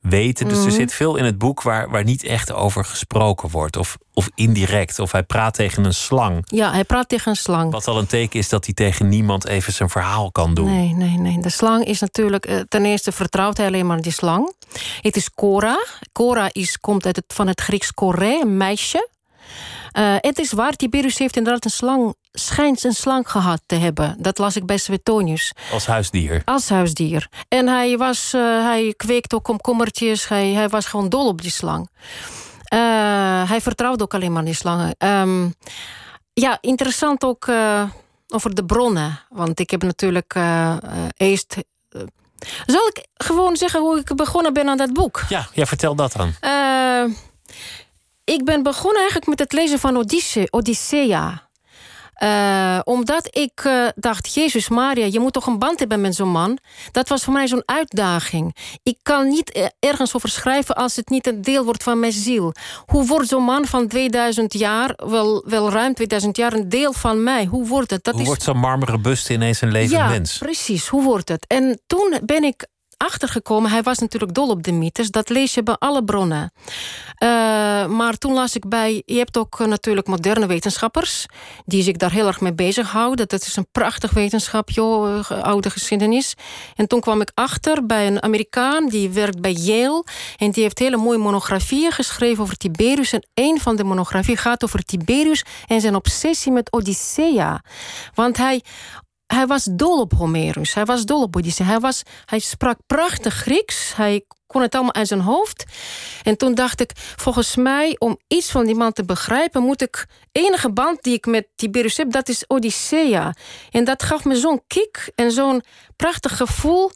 [0.00, 0.48] weten.
[0.48, 0.64] Dus mm.
[0.64, 3.76] er zit veel in het boek waar, waar niet echt over gesproken wordt.
[3.76, 4.98] Of, of indirect.
[4.98, 6.42] Of hij praat tegen een slang.
[6.46, 7.72] Ja, hij praat tegen een slang.
[7.72, 10.70] Wat al een teken is dat hij tegen niemand even zijn verhaal kan doen.
[10.70, 11.38] Nee, nee, nee.
[11.40, 12.64] De slang is natuurlijk...
[12.68, 14.54] Ten eerste vertrouwt hij alleen maar die slang.
[15.00, 15.84] Het is Cora.
[16.12, 19.08] Cora is, komt uit het, van het Grieks Coré, een meisje.
[19.98, 24.16] Uh, het is waar, Tiberius heeft inderdaad een slang, schijnt een slang gehad te hebben.
[24.18, 25.52] Dat las ik bij Suetonius.
[25.72, 26.42] Als huisdier?
[26.44, 27.28] Als huisdier.
[27.48, 31.50] En hij, was, uh, hij kweekte ook komkommertjes, hij, hij was gewoon dol op die
[31.50, 31.88] slang.
[32.74, 34.94] Uh, hij vertrouwde ook alleen maar die slangen.
[34.98, 35.54] Um,
[36.32, 37.48] ja, interessant ook
[38.28, 39.20] over de bronnen.
[39.28, 40.34] Want ik heb natuurlijk
[41.16, 41.56] eerst.
[42.66, 45.24] zal ik gewoon zeggen hoe ik begonnen ben aan dat boek?
[45.28, 46.34] Ja, ja vertel dat dan.
[48.32, 50.46] Ik ben begonnen eigenlijk met het lezen van Odyssea.
[50.50, 51.48] Odyssea.
[52.22, 56.28] Uh, omdat ik uh, dacht, Jezus Maria, je moet toch een band hebben met zo'n
[56.28, 56.58] man.
[56.92, 58.56] Dat was voor mij zo'n uitdaging.
[58.82, 62.52] Ik kan niet ergens over schrijven als het niet een deel wordt van mijn ziel.
[62.86, 67.22] Hoe wordt zo'n man van 2000 jaar, wel, wel ruim 2000 jaar, een deel van
[67.22, 67.44] mij?
[67.44, 68.04] Hoe wordt het?
[68.04, 68.28] Dat Hoe is...
[68.28, 70.38] wordt zo'n marmeren bust ineens een levend ja, mens?
[70.38, 70.88] precies.
[70.88, 71.46] Hoe wordt het?
[71.46, 72.66] En toen ben ik
[73.06, 73.70] achtergekomen.
[73.70, 75.10] Hij was natuurlijk dol op de mythes.
[75.10, 76.52] Dat lees je bij alle bronnen.
[77.22, 79.02] Uh, maar toen las ik bij...
[79.06, 81.26] Je hebt ook uh, natuurlijk moderne wetenschappers...
[81.64, 83.28] die zich daar heel erg mee bezighouden.
[83.28, 86.34] Dat is een prachtig wetenschap, joh, uh, oude geschiedenis.
[86.76, 88.88] En toen kwam ik achter bij een Amerikaan...
[88.88, 90.04] die werkt bij Yale.
[90.36, 93.12] En die heeft hele mooie monografieën geschreven over Tiberius.
[93.12, 95.44] En een van de monografieën gaat over Tiberius...
[95.66, 97.62] en zijn obsessie met Odyssea.
[98.14, 98.62] Want hij
[99.34, 100.74] hij was dol op Homerus.
[100.74, 101.66] Hij was dol op Odyssee.
[101.66, 103.96] Hij, was, hij sprak prachtig Grieks.
[103.96, 105.64] Hij kon het allemaal uit zijn hoofd.
[106.22, 109.62] En toen dacht ik, volgens mij, om iets van die man te begrijpen...
[109.62, 113.34] moet ik, enige band die ik met Tiberius heb, dat is Odyssea.
[113.70, 115.62] En dat gaf me zo'n kick en zo'n
[115.96, 116.90] prachtig gevoel...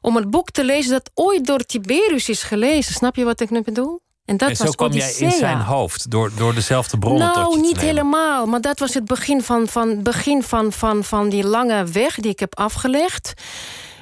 [0.00, 2.94] om het boek te lezen dat ooit door Tiberius is gelezen.
[2.94, 4.00] Snap je wat ik nu bedoel?
[4.30, 7.60] En, dat en zo was kwam jij in zijn hoofd door, door dezelfde bronnen Nou,
[7.60, 8.46] niet helemaal.
[8.46, 12.30] Maar dat was het begin, van, van, begin van, van, van die lange weg die
[12.30, 13.32] ik heb afgelegd.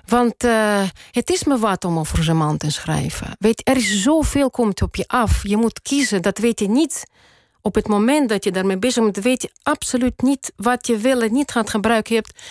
[0.06, 3.36] Want uh, het is me wat om over zijn man te schrijven.
[3.38, 5.42] Weet, er is zoveel komt op je af.
[5.42, 7.10] Je moet kiezen, dat weet je niet.
[7.62, 9.16] Op het moment dat je daarmee bezig bent...
[9.16, 12.14] weet je absoluut niet wat je wil en niet gaat gebruiken.
[12.14, 12.42] Je hebt...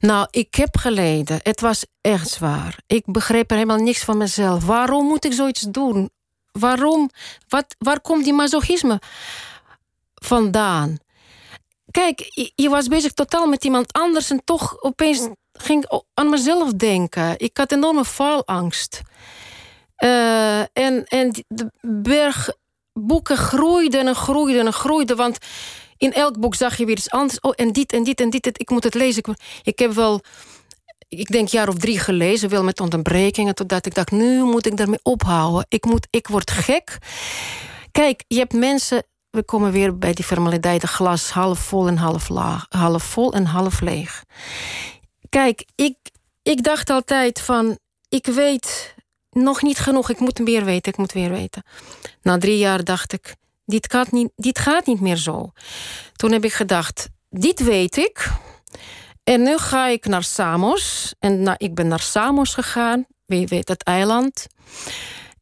[0.00, 1.40] Nou, ik heb geleden.
[1.42, 2.78] Het was echt zwaar.
[2.86, 4.64] Ik begreep er helemaal niks van mezelf.
[4.64, 6.10] Waarom moet ik zoiets doen?
[6.52, 7.10] Waarom?
[7.48, 9.00] Wat, waar komt die masochisme
[10.14, 10.98] vandaan?
[11.90, 16.72] Kijk, je, was bezig totaal met iemand anders en toch opeens ging ik aan mezelf
[16.72, 17.34] denken.
[17.38, 19.00] Ik had enorme faalangst.
[20.04, 22.50] Uh, en, en de berg
[22.92, 25.16] boeken groeiden en groeiden en groeiden.
[25.16, 25.38] Want
[25.96, 27.40] in elk boek zag je weer iets anders.
[27.40, 28.60] Oh, en dit en dit en dit.
[28.60, 29.36] Ik moet het lezen.
[29.62, 30.20] Ik heb wel
[31.18, 34.76] ik denk jaar of drie gelezen, wel met onderbrekingen, totdat ik dacht, nu moet ik
[34.76, 35.66] daarmee ophouden.
[35.68, 36.98] Ik, moet, ik word gek.
[37.92, 42.28] Kijk, je hebt mensen, we komen weer bij die formaliteit, glas half vol en half
[42.28, 44.24] laag, half vol en half leeg.
[45.28, 45.96] Kijk, ik,
[46.42, 48.94] ik dacht altijd van, ik weet
[49.30, 51.62] nog niet genoeg, ik moet meer weten, ik moet meer weten.
[52.22, 55.50] Na drie jaar dacht ik, dit gaat niet, dit gaat niet meer zo.
[56.12, 58.30] Toen heb ik gedacht, dit weet ik,
[59.24, 61.14] en nu ga ik naar Samos.
[61.18, 63.06] En nou, ik ben naar Samos gegaan.
[63.26, 64.46] Wie weet het eiland.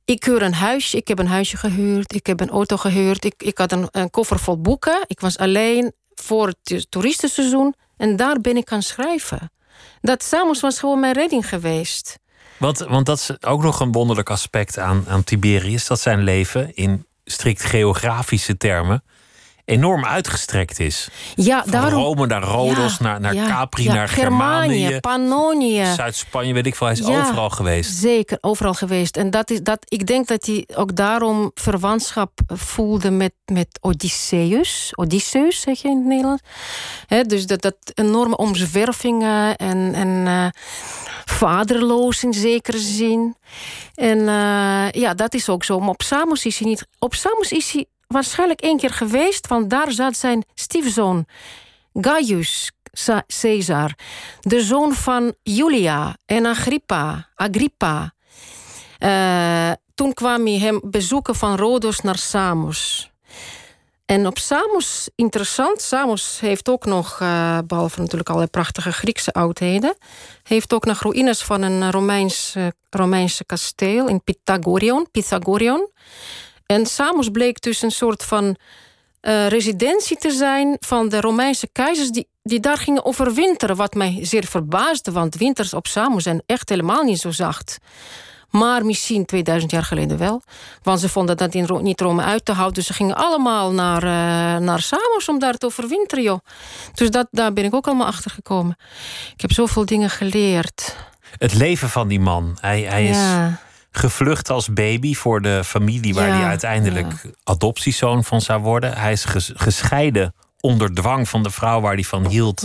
[0.05, 0.97] Ik huur een huisje.
[0.97, 2.15] Ik heb een huisje gehuurd.
[2.15, 3.25] Ik heb een auto gehuurd.
[3.25, 5.05] Ik, ik had een, een koffer vol boeken.
[5.07, 7.75] Ik was alleen voor het toeristenseizoen.
[7.97, 9.53] En daar ben ik gaan schrijven.
[10.01, 12.19] Dat Samos was gewoon mijn redding geweest.
[12.59, 15.87] Want, want dat is ook nog een wonderlijk aspect aan, aan Tiberius.
[15.87, 19.03] Dat zijn leven in strikt geografische termen
[19.69, 21.09] enorm uitgestrekt is.
[21.35, 22.03] Ja, Van daarom...
[22.03, 25.01] Rome naar Rodos, naar, naar Capri, naar Germanië.
[25.01, 25.85] Pannonië.
[25.97, 26.87] Zuid-Spanje, weet ik veel.
[26.87, 27.97] Hij is overal geweest.
[27.97, 29.17] Zeker, overal geweest.
[29.17, 34.93] En dat is, dat, ik denk dat hij ook daarom verwantschap voelde met, met Odysseus.
[34.95, 36.43] Odysseus, zeg je in het Nederlands.
[37.27, 39.95] dus dat, dat enorme omzwervingen en...
[39.95, 40.47] en uh,
[41.25, 43.37] vaderloos in zekere zin.
[43.95, 45.79] En uh, ja, dat is ook zo.
[45.79, 46.87] Maar op Samos is hij niet.
[46.99, 51.27] Op Samos is hij waarschijnlijk één keer geweest, want daar zat zijn stiefzoon
[51.93, 52.73] Gaius
[53.41, 53.95] Caesar,
[54.41, 57.29] de zoon van Julia en Agrippa.
[57.35, 58.15] Agrippa.
[58.99, 63.11] Uh, toen kwam hij hem bezoeken van Rhodos naar Samos.
[64.07, 69.97] En op Samos, interessant, Samos heeft ook nog, uh, behalve natuurlijk allerlei prachtige Griekse oudheden,
[70.43, 75.09] heeft ook nog ruïnes van een Romeins, uh, Romeinse kasteel in Pythagoreon.
[75.11, 75.91] Pythagoreon.
[76.69, 78.57] En Samos bleek dus een soort van
[79.23, 83.77] uh, residentie te zijn van de Romeinse keizers die, die daar gingen overwinteren.
[83.77, 87.79] Wat mij zeer verbaasde, want winters op Samos zijn echt helemaal niet zo zacht.
[88.51, 90.43] Maar misschien 2000 jaar geleden wel.
[90.83, 92.75] Want ze vonden dat in, niet Rome uit te houden.
[92.75, 94.11] Dus ze gingen allemaal naar, uh,
[94.67, 96.25] naar Samos om daar te overwinteren.
[96.25, 96.39] Joh.
[96.95, 98.77] Dus dat, daar ben ik ook allemaal achter gekomen.
[99.35, 100.97] Ik heb zoveel dingen geleerd.
[101.39, 102.59] Het leven van die man.
[102.61, 103.47] Hij, hij ja.
[103.47, 103.53] is
[103.99, 108.93] gevlucht als baby voor de familie waar hij uiteindelijk adoptiezoon van zou worden.
[108.93, 112.63] Hij is gescheiden onder dwang van de vrouw waar hij van hield.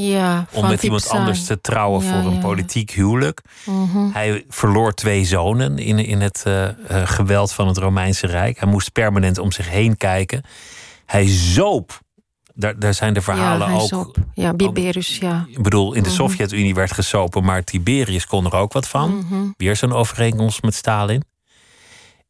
[0.52, 3.42] om met iemand anders te trouwen voor een politiek huwelijk.
[3.66, 4.10] Mhm.
[4.12, 6.68] Hij verloor twee zonen in, in het uh,
[7.04, 8.60] geweld van het Romeinse Rijk.
[8.60, 10.44] Hij moest permanent om zich heen kijken.
[11.06, 12.02] Hij zoop
[12.56, 13.88] Daar, daar zijn de verhalen ja, ook.
[13.88, 14.16] soap.
[14.34, 15.46] Ja, Biberius, ja.
[15.50, 16.18] Ik bedoel, in de Mhm.
[16.18, 19.16] Sovjet-Unie werd gesopen, maar Tiberius kon er ook wat van.
[19.18, 19.46] Mhm.
[19.58, 21.24] Weer zo'n overeenkomst met Stalin.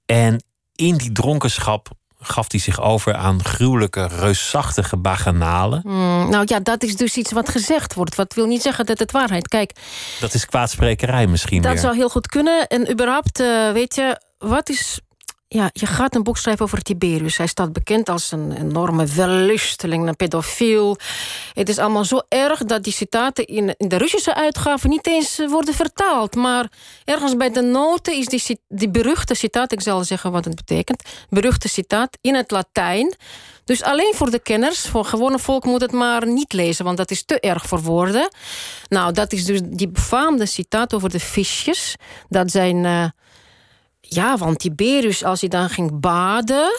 [0.06, 0.44] En
[0.76, 5.82] in die dronkenschap gaf hij zich over aan gruwelijke, reusachtige baganalen.
[5.84, 8.16] Mm, nou ja, dat is dus iets wat gezegd wordt.
[8.16, 9.48] Wat wil niet zeggen dat het waarheid.
[9.48, 9.72] Kijk,
[10.20, 11.82] Dat is kwaadsprekerij misschien dat weer.
[11.82, 12.68] zou heel goed kunnen.
[12.68, 15.00] En überhaupt, eh, weet je, wat is.
[15.54, 17.38] Ja, je gaat een boek schrijven over Tiberius.
[17.38, 20.98] Hij staat bekend als een enorme wellusteling, een pedofiel.
[21.54, 25.50] Het is allemaal zo erg dat die citaten in, de Russische uitgave niet eens eh,
[25.50, 26.36] worden vertaald.
[26.36, 26.72] Maar
[27.06, 31.04] ergens bij de noten is die, die beruchte citaat, ik zal zeggen wat het betekent,
[31.30, 33.16] beruchte citaat in het Latijn.
[33.66, 37.12] Dus alleen voor de kenners, voor gewone volk moet het maar niet lezen, want dat
[37.12, 38.30] is te erg voor woorden.
[38.90, 41.96] Nou, dat is dus die befaamde citaat over de visjes.
[42.30, 42.86] Dat zijn.
[42.86, 43.06] eh,
[44.10, 46.72] ja, want Tiberius, als hij dan ging baden.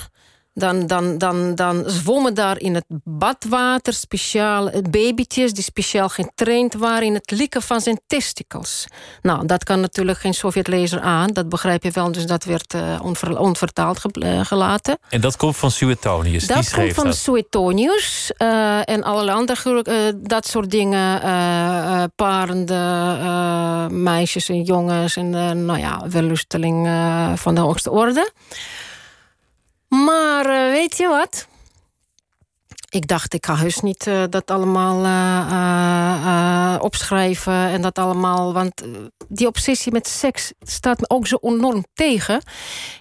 [0.56, 6.74] Dan, dan, dan, dan zwommen daar in het badwater speciaal eh, babytjes die speciaal getraind
[6.74, 8.86] waren in het likken van zijn testicles.
[9.22, 13.38] Nou, dat kan natuurlijk geen Sovjetlezer aan, dat begrijp je wel, dus dat werd onver-
[13.38, 14.98] onvertaald eh, gelaten.
[15.08, 16.46] En dat komt van Suetonius.
[16.46, 17.16] die Dat komt van dat.
[17.16, 18.32] Suetonius
[18.84, 21.20] en allerlei andere dat soort dingen.
[22.16, 22.74] parende
[23.90, 25.30] meisjes en jongens en
[25.64, 26.88] nou ja, wellusteling
[27.34, 28.32] van de hoogste orde.
[29.94, 31.46] Maar eh, weet je wat?
[32.88, 38.52] Ik dacht, ik ga heus niet eh, dat allemaal eh, opschrijven en dat allemaal.
[38.52, 38.82] Want
[39.28, 42.42] die obsessie met seks staat me ook zo enorm tegen.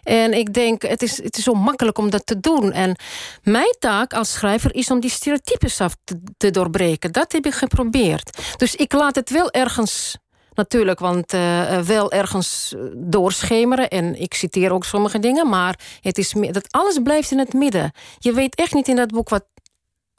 [0.04, 2.72] En ik denk, het is, het is zo makkelijk om dat te doen.
[2.72, 2.96] En
[3.44, 7.12] mijn taak als schrijver is om die stereotypes af te, te doorbreken.
[7.12, 8.38] Dat heb ik geprobeerd.
[8.58, 10.18] Dus ik laat het wel ergens.
[10.56, 13.90] Natuurlijk, want eh, eh, wel ergens eh, doorschemeren.
[13.90, 15.50] En ik citeer ook sommige dingen.
[15.50, 17.92] Maar het is, dat alles blijft in het midden.
[18.20, 19.46] Je weet echt niet in dat boek wat,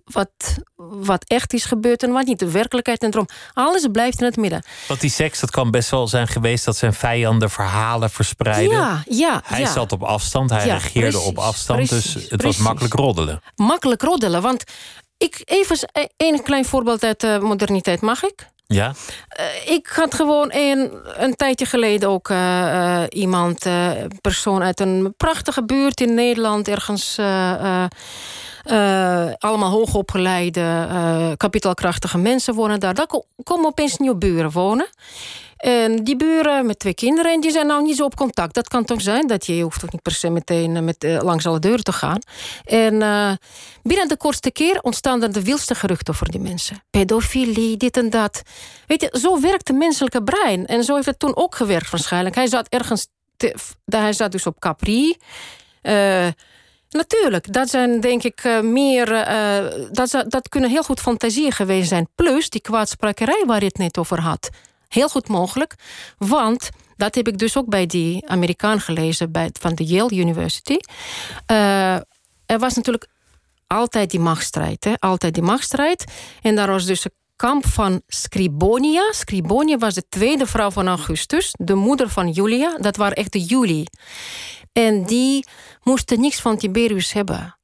[0.04, 0.30] wat,
[0.76, 2.38] wat echt is gebeurd en wat niet.
[2.38, 3.28] De werkelijkheid en droom.
[3.52, 4.62] Alles blijft in het midden.
[4.88, 8.76] Want die seks, dat kan best wel zijn geweest dat zijn vijanden verhalen verspreiden.
[8.76, 9.40] Ja, ja.
[9.44, 9.72] Hij ja.
[9.72, 11.88] zat op afstand, hij Ja, regeerde precies, op afstand.
[11.88, 13.42] dus precies, het was makkelijk roddelen.
[13.56, 14.42] Makkelijk roddelen.
[14.42, 14.64] Want
[15.18, 15.78] ik, even
[16.16, 18.52] een klein voorbeeld uit de moderniteit, mag ik?
[18.66, 18.92] Ja?
[19.28, 24.80] Eh, ik had gewoon een, een tijdje geleden ook eh, eh, iemand, een persoon uit
[24.80, 27.18] een prachtige buurt in Nederland, ergens.
[29.38, 30.88] allemaal hoogopgeleide,
[31.36, 32.94] kapitaalkrachtige mensen wonen daar.
[32.94, 34.86] Daar ko- komen opeens nieuwe buren wonen.
[35.64, 38.54] En die buren met twee kinderen, en die zijn nou niet zo op contact.
[38.54, 41.22] Dat kan toch zijn dat je, hoeft toch niet per se meteen eh, met, eh,
[41.22, 42.18] langs alle deuren te gaan.
[42.64, 43.32] En eh,
[43.82, 46.82] binnen de kortste keer ontstaan er de wildste geruchten over die mensen.
[46.90, 48.42] Pedofilie, dit en dat.
[48.86, 50.66] Weet je, zo werkt het menselijke brein.
[50.66, 52.34] En zo heeft het toen ook gewerkt waarschijnlijk.
[52.34, 55.16] Hij zat ergens, te, hij zat dus op Capri.
[56.88, 59.06] Natuurlijk, dat zijn denk ik meer.
[59.92, 62.08] dat, dat kunnen heel goed fantasieën geweest zijn.
[62.14, 64.50] Plus die kwaadsprakerij waar je het net over had.
[64.94, 65.74] Heel goed mogelijk.
[66.18, 70.76] Want dat heb ik dus ook bij die Amerikaan gelezen bij, van de Yale University.
[71.46, 71.94] Eh,
[72.46, 73.06] er was natuurlijk
[73.66, 74.84] altijd die machtsstrijd.
[74.84, 74.92] Hè?
[74.98, 76.04] Altijd die machtsstrijd.
[76.42, 79.12] En daar was dus een kamp van Scribonia.
[79.12, 81.50] Scribonia was de tweede vrouw van Augustus.
[81.52, 82.78] De moeder van Julia.
[82.78, 83.84] Dat waren echt de Julii.
[84.72, 85.46] En die
[85.82, 87.56] moesten niks van Tiberius hebben.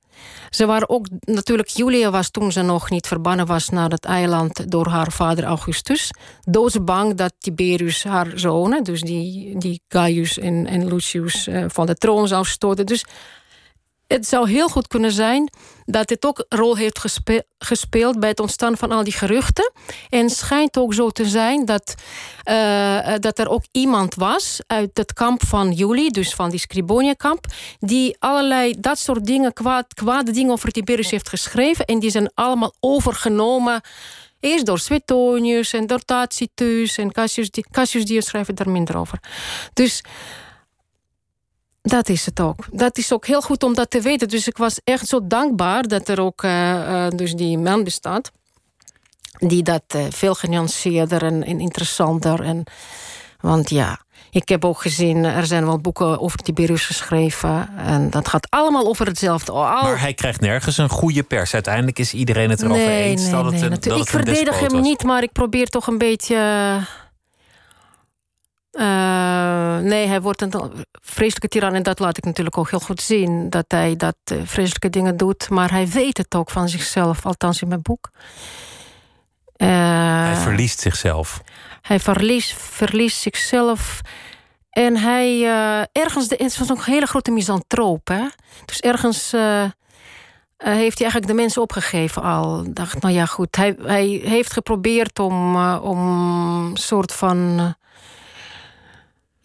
[0.51, 4.71] Ze waren ook, natuurlijk, Julia was toen ze nog niet verbannen was naar het eiland
[4.71, 6.11] door haar vader Augustus.
[6.41, 11.95] Doodsbang dat Tiberius haar zonen, dus die, die Gaius en, en Lucius, eh, van de
[11.95, 12.87] troon zou stoten.
[12.87, 13.05] Dus
[14.13, 15.51] het zou heel goed kunnen zijn
[15.87, 19.73] dat dit ook een rol heeft gespe- gespeeld bij het ontstaan van al die geruchten.
[20.09, 21.95] En schijnt ook zo te zijn dat,
[22.43, 27.45] eh, dat er ook iemand was uit het kamp van Juli, dus van die Scribonia-kamp,
[27.79, 31.85] die allerlei dat soort dingen, kwaad, kwade dingen over Tiberius heeft geschreven.
[31.85, 33.81] En die zijn allemaal overgenomen.
[34.41, 39.19] Eerst door Suetonius en door Tacitus en Cassius, Cassius schrijven daar minder over.
[39.73, 40.03] Dus
[41.91, 42.65] dat is het ook.
[42.73, 44.29] Dat is ook heel goed om dat te weten.
[44.29, 48.31] Dus ik was echt zo dankbaar dat er ook eh, eh, dus die man bestaat.
[49.39, 52.43] Die dat eh, veel genuanceerder en, en interessanter.
[52.43, 52.65] En,
[53.41, 54.01] want ja,
[54.31, 57.69] ik heb ook gezien, er zijn wel boeken over Tiberius geschreven.
[57.77, 59.53] En dat gaat allemaal over hetzelfde.
[59.53, 61.55] Al, Maar hij krijgt nergens een goede pers.
[61.55, 64.07] Uiteindelijk is iedereen het erover nee, eens nee, dat het nee, een, natuurlijk.
[64.07, 64.89] dat Ik het verdedig hem was.
[64.89, 66.37] niet, maar ik probeer toch een beetje.
[68.71, 70.53] Eh, nee, hij wordt een
[70.93, 71.75] vreselijke tiran.
[71.75, 73.51] En dat laat ik natuurlijk ook heel goed zien.
[73.51, 75.51] Dat hij dat eh, vreselijke dingen doet.
[75.51, 78.11] Maar hij weet het ook van zichzelf, althans in mijn boek.
[79.57, 79.69] Eh,
[80.25, 81.43] Hij verliest zichzelf.
[81.83, 84.01] hij verliest, verliest zichzelf.
[84.71, 85.45] En hij
[85.93, 88.09] ergens, de, het was een hele grote misantroop.
[88.09, 88.25] Hè?
[88.65, 89.31] Dus ergens,
[90.57, 92.65] heeft hij eigenlijk de mensen opgegeven al.
[92.73, 93.57] Dacht, nou ja, goed.
[93.57, 95.99] Hij, hij heeft geprobeerd om, uh, om
[96.69, 97.75] een soort van.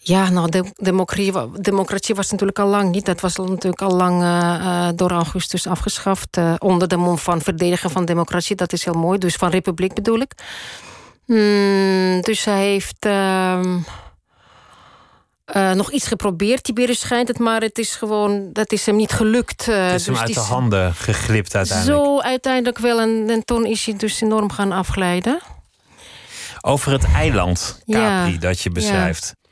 [0.08, 3.06] Ja, nou, de, democratie, democratie was natuurlijk al lang niet.
[3.06, 4.24] Dat was natuurlijk al lang
[4.96, 6.40] door Augustus afgeschaft.
[6.58, 8.56] onder de mond van verdedigen van democratie.
[8.56, 9.18] Dat is heel mooi.
[9.18, 10.32] Dus van republiek bedoel ik.
[11.26, 13.06] Mm, dus hij heeft.
[13.06, 13.78] Ehm,
[15.56, 19.12] uh, nog iets geprobeerd, Tiberius schijnt het, maar het is gewoon, dat is hem niet
[19.12, 19.66] gelukt.
[19.66, 22.06] Het is dus hem uit de handen geglipt uiteindelijk.
[22.06, 25.40] Zo uiteindelijk wel, en, en toen is hij dus enorm gaan afglijden.
[26.62, 29.34] Over het eiland Capri ja, dat je beschrijft.
[29.36, 29.45] Ja.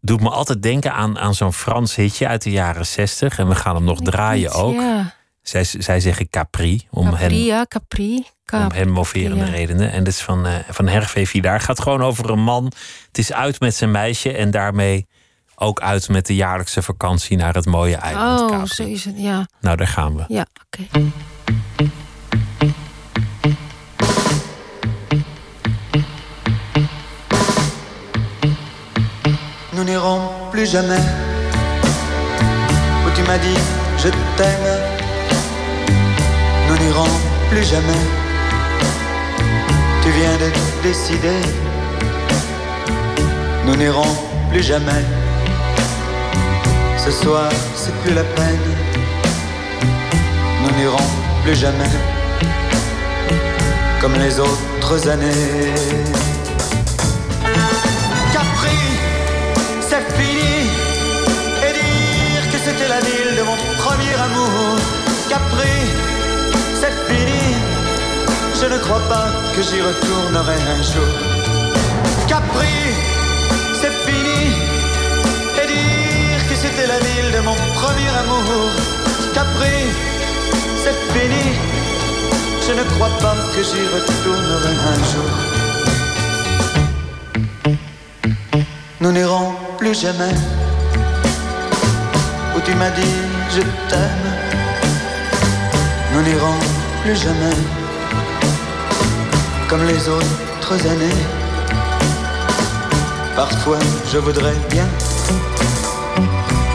[0.00, 3.38] Doet me altijd denken aan, aan zo'n Frans hitje uit de jaren zestig.
[3.38, 4.74] En we gaan hem nog draaien ook.
[4.74, 5.14] Ja.
[5.42, 6.86] Zij, zij zeggen Capri.
[6.90, 8.24] Om Capri, hen, ja, Capri.
[8.52, 9.92] Om hen moverende redenen.
[9.92, 11.60] En dit is van, uh, van Hervé Vidaar.
[11.60, 12.64] gaat gewoon over een man.
[13.06, 14.32] Het is uit met zijn meisje.
[14.32, 15.06] En daarmee
[15.54, 18.74] ook uit met de jaarlijkse vakantie naar het mooie eiland Oh, Capri.
[18.74, 19.46] zo is het, ja.
[19.60, 20.24] Nou, daar gaan we.
[20.28, 20.86] Ja, oké.
[20.90, 21.12] Okay.
[30.60, 31.04] Plus jamais
[33.06, 33.60] où tu m'as dit
[33.96, 34.70] je t'aime.
[36.68, 37.12] Nous n'irons
[37.50, 38.02] plus jamais.
[40.02, 40.48] Tu viens de
[40.82, 41.40] décider.
[43.64, 44.12] Nous n'irons
[44.50, 45.02] plus jamais.
[47.04, 48.66] Ce soir, c'est plus la peine.
[50.62, 51.08] Nous n'irons
[51.42, 51.94] plus jamais.
[53.98, 56.29] Comme les autres années.
[65.30, 65.78] Capri,
[66.80, 67.54] c'est fini.
[68.60, 71.12] Je ne crois pas que j'y retournerai un jour.
[72.26, 72.78] Capri,
[73.80, 74.42] c'est fini.
[75.62, 78.70] Et dire que c'était la ville de mon premier amour.
[79.32, 79.78] Capri,
[80.82, 81.46] c'est fini.
[82.66, 85.30] Je ne crois pas que j'y retournerai un jour.
[89.00, 90.34] Nous n'irons plus jamais
[92.56, 93.16] où tu m'as dit
[93.54, 94.39] je t'aime.
[96.20, 96.58] Nous n'irons
[97.02, 97.56] plus jamais
[99.70, 101.20] comme les autres années.
[103.34, 103.78] Parfois
[104.12, 104.86] je voudrais bien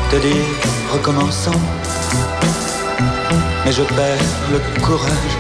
[0.10, 0.46] te dire
[0.92, 1.62] recommençons,
[3.64, 5.36] mais je perds le courage,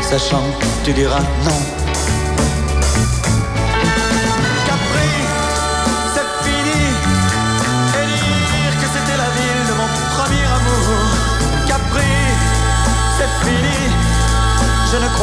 [0.00, 1.81] sachant que tu diras non.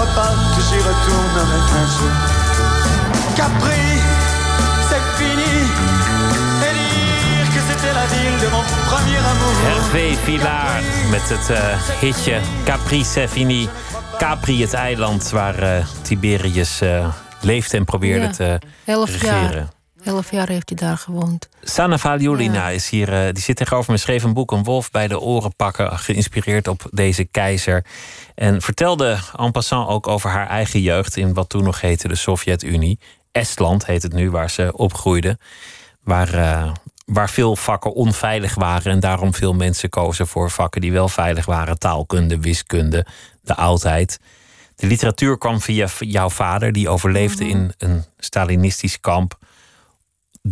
[0.06, 2.16] Que j'y retournerai un jour.
[3.36, 4.00] Capri,
[4.88, 5.56] c'est fini.
[6.68, 9.56] Et dire que c'était la ville de mon premier amour.
[9.68, 10.82] Hervé Villaar
[11.12, 13.70] met het uh, hitje Capri c'est fini.
[14.18, 17.08] Capri, het eiland waar uh, Tiberius uh,
[17.42, 18.60] leefde en probeerde Ja, te
[19.06, 19.52] regeren.
[19.54, 19.79] jaar.
[20.10, 21.50] Elf jaar heeft hij daar gewoond.
[21.62, 22.70] Sana Ja.
[22.70, 25.56] is hier, eh, die zit tegenover me, schreef een boek, Een wolf bij de oren
[25.56, 27.86] pakken, geïnspireerd op deze keizer.
[28.36, 32.16] En vertelde en passant ook over haar eigen jeugd in wat toen nog heette de
[32.16, 33.00] Sovjet-Unie.
[33.32, 35.38] Estland heet het nu, waar ze opgroeide.
[36.04, 36.72] Waar, eh,
[37.06, 41.46] waar veel vakken onveilig waren en daarom veel mensen kozen voor vakken die wel veilig
[41.46, 41.80] waren.
[41.80, 43.06] Taalkunde, wiskunde,
[43.42, 44.20] de oudheid.
[44.76, 49.38] De literatuur kwam via jouw vader, die overleefde in een Stalinistisch kamp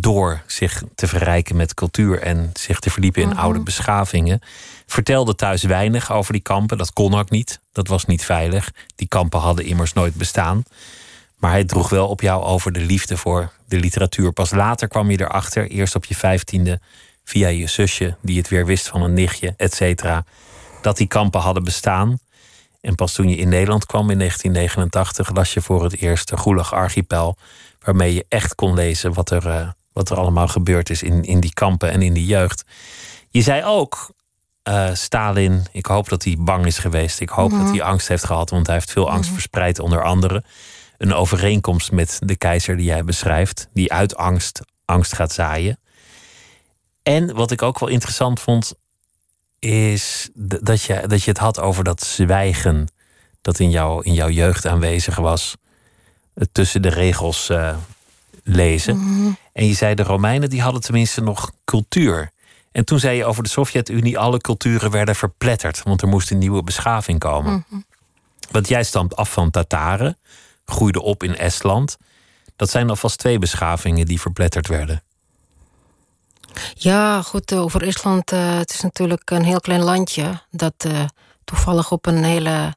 [0.00, 4.40] door zich te verrijken met cultuur en zich te verdiepen in oude beschavingen.
[4.86, 6.78] Vertelde thuis weinig over die kampen.
[6.78, 7.60] Dat kon ook niet.
[7.72, 8.70] Dat was niet veilig.
[8.96, 10.64] Die kampen hadden immers nooit bestaan.
[11.38, 14.32] Maar hij droeg wel op jou over de liefde voor de literatuur.
[14.32, 16.80] Pas later kwam je erachter, eerst op je vijftiende,
[17.24, 20.24] via je zusje, die het weer wist van een nichtje, et cetera,
[20.82, 22.18] dat die kampen hadden bestaan.
[22.80, 26.36] En pas toen je in Nederland kwam in 1989, las je voor het eerst de
[26.36, 27.36] Gulag Archipel,
[27.80, 31.40] waarmee je echt kon lezen wat er, eh, wat er allemaal gebeurd is in, in
[31.40, 32.64] die kampen en in die jeugd.
[33.28, 34.14] Je zei ook,
[34.62, 37.20] eh, Stalin, ik hoop dat hij bang is geweest.
[37.20, 40.44] Ik hoop dat hij angst heeft gehad, want hij heeft veel angst verspreid onder anderen.
[40.98, 45.78] Een overeenkomst met de keizer die jij beschrijft, die uit angst angst gaat zaaien.
[47.02, 48.74] En wat ik ook wel interessant vond,
[49.58, 52.86] is dat je, dat je het had over dat zwijgen
[53.40, 55.56] dat in, jou, in jouw jeugd aanwezig was.
[56.34, 57.76] Het tussen de regels eh,
[58.44, 59.36] lezen.
[59.58, 62.30] En je zei de Romeinen die hadden tenminste nog cultuur.
[62.72, 66.38] En toen zei je over de Sovjet-Unie, alle culturen werden verpletterd, want er moest een
[66.38, 67.66] nieuwe beschaving komen.
[68.50, 70.18] Want jij stamt af van Tataren,
[70.64, 71.96] groeide op in Estland.
[72.56, 75.02] Dat zijn alvast twee beschavingen die verpletterd werden.
[76.74, 78.32] Ja, goed, eh, over Estland.
[78.32, 81.04] Uh, het is natuurlijk een heel klein landje dat uh,
[81.44, 82.74] toevallig op een hele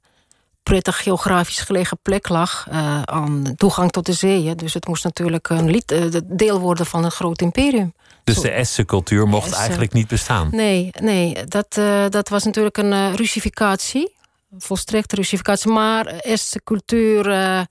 [0.64, 2.68] prettig geografisch gelegen plek lag.
[3.06, 4.58] aan toegang tot de zeeën.
[4.58, 7.94] Dus het moest natuurlijk een lied, deel worden van een groot imperium.
[8.24, 10.48] Dus de Estse cultuur mocht eigenlijk niet bestaan?
[10.52, 11.74] Nee, nee dat,
[12.10, 14.20] dat was natuurlijk een russificatie.
[14.58, 15.72] Volstrekte russificatie.
[15.72, 17.62] Maar Estse cultuur eh,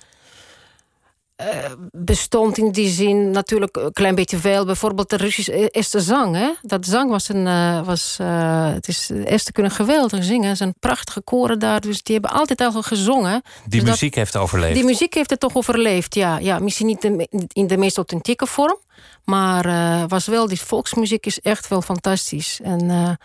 [1.90, 4.64] bestond in die zin natuurlijk een klein beetje veel.
[4.64, 6.36] Bijvoorbeeld de Russische eerste zang.
[6.36, 6.50] Hè?
[6.62, 7.46] Dat zang was een.
[7.46, 10.50] Uh, was, uh, het is, Esther kunnen geweldig zingen.
[10.50, 11.80] Er zijn prachtige koren daar.
[11.80, 13.42] Dus die hebben altijd al gezongen.
[13.66, 14.74] Die dus muziek heeft overleefd.
[14.74, 16.38] Die muziek heeft het toch overleefd, ja.
[16.38, 17.04] ja misschien niet
[17.52, 18.78] in de meest authentieke vorm.
[19.24, 22.60] Maar was wel, die volksmuziek is echt wel fantastisch.
[22.62, 23.18] En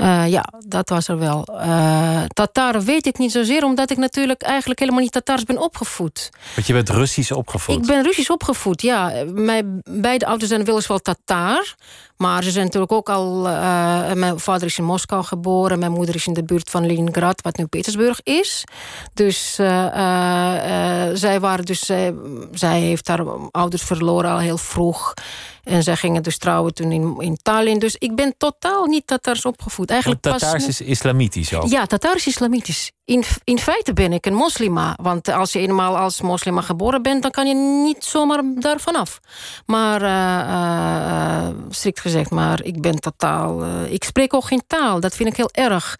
[0.00, 1.48] uh, ja, dat was er wel.
[1.50, 6.30] Uh, Tataren weet ik niet zozeer, omdat ik natuurlijk eigenlijk helemaal niet Tatars ben opgevoed.
[6.54, 7.76] Want je bent Russisch opgevoed?
[7.76, 9.12] Ik ben Russisch opgevoed, ja.
[9.26, 11.74] Mijn beide ouders zijn weliswaar Tataar.
[12.20, 13.46] Maar ze zijn natuurlijk ook al...
[13.46, 15.78] Uh, mijn vader is in Moskou geboren.
[15.78, 18.64] Mijn moeder is in de buurt van Leningrad, wat nu Petersburg is.
[19.14, 21.90] Dus uh, uh, zij waren dus...
[22.52, 25.14] zij heeft haar ouders verloren al heel vroeg.
[25.64, 27.78] En zij gingen dus trouwen toen in, in Tallinn.
[27.78, 29.90] Dus ik ben totaal niet Tatars opgevoed.
[29.90, 31.68] Eigenlijk Tatars is islamitisch ook?
[31.68, 32.92] Ja, Tatars is islamitisch.
[33.04, 34.96] In, in feite ben ik een moslima.
[35.02, 37.22] Want als je eenmaal als moslima geboren bent...
[37.22, 37.54] dan kan je
[37.84, 39.20] niet zomaar daarvan af.
[39.66, 40.00] Maar
[41.80, 43.64] strikt gezegd, maar ik ben totaal...
[43.64, 45.00] Uh, ik spreek ook geen taal.
[45.00, 45.96] Dat vind ik heel erg.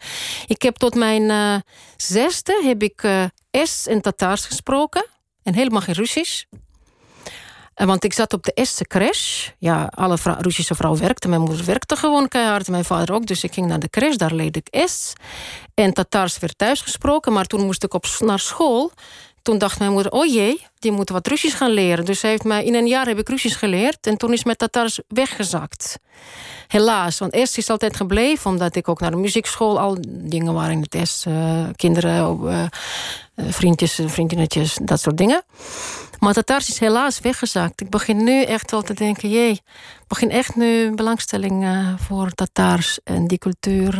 [0.47, 1.63] Ik heb tot mijn
[1.97, 3.03] zesde heb ik
[3.51, 5.05] Est en Tataars gesproken.
[5.43, 6.43] En helemaal geen Russisch.
[7.75, 9.49] Want ik zat op de eerste crash.
[9.57, 11.29] Ja, alle Russische vrouwen werkten.
[11.29, 12.67] Mijn moeder werkte gewoon keihard.
[12.67, 13.25] Mijn vader ook.
[13.25, 14.15] Dus ik ging naar de crash.
[14.15, 15.13] Daar leerde ik est.
[15.73, 17.33] En Tatars werd thuis gesproken.
[17.33, 18.91] Maar toen moest ik op, naar school.
[19.41, 22.05] Toen dacht mijn moeder, oh jee, die moet wat Russisch gaan leren.
[22.05, 24.07] Dus heeft mij, in een jaar heb ik Russisch geleerd.
[24.07, 25.99] En toen is mijn Tatars weggezakt.
[26.67, 28.51] Helaas, want eerst is altijd gebleven.
[28.51, 31.25] Omdat ik ook naar de muziekschool al dingen waren in het est.
[31.25, 32.65] Uh, kinderen, uh,
[33.35, 35.43] vriendjes, vriendinnetjes, dat soort dingen.
[36.19, 37.81] Maar Tatars is helaas weggezakt.
[37.81, 41.65] Ik begin nu echt wel te denken, jee, ik begin echt nu belangstelling
[42.07, 43.93] voor Tatars en die cultuur.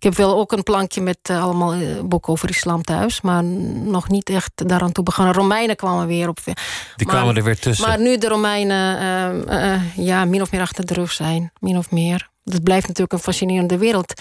[0.00, 4.08] Ik heb wel ook een plankje met uh, allemaal boeken over islam thuis, maar nog
[4.08, 5.34] niet echt daaraan toe begonnen.
[5.34, 6.38] Romeinen kwamen weer op.
[6.44, 6.54] Die
[6.96, 7.88] maar, kwamen er weer tussen.
[7.88, 12.28] Maar nu de Romeinen ja, min of meer achter de rug zijn, min of meer.
[12.44, 14.12] Dat blijft natuurlijk een fascinerende wereld.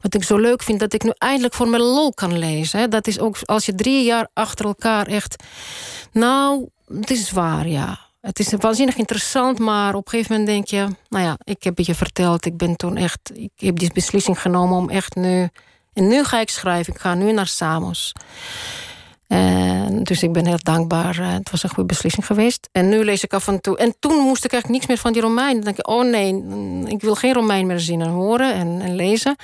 [0.00, 2.90] Wat ik zo leuk vind, dat ik nu eindelijk voor mijn lol kan lezen.
[2.90, 5.44] Dat is ook als je drie jaar achter elkaar echt...
[6.12, 6.68] Nou,
[6.98, 7.98] het is waar, ja.
[8.24, 10.94] Het is waanzinnig interessant, maar op een gegeven moment denk je...
[11.08, 13.30] Nou ja, ik heb het je verteld, ik ben toen echt...
[13.34, 15.48] Ik heb die beslissing genomen om echt nu...
[15.92, 18.12] En nu ga ik schrijven, ik ga nu naar Samos.
[19.26, 21.18] En dus ik ben heel dankbaar.
[21.18, 22.68] Eh, het was een goede beslissing geweest.
[22.72, 23.76] En nu lees ik af en toe.
[23.76, 25.54] En toen moest ik eigenlijk niks meer van die Romein.
[25.54, 26.44] Dan denk ik, oh nee,
[26.86, 29.36] ik wil geen Romein meer zien en horen en, en lezen.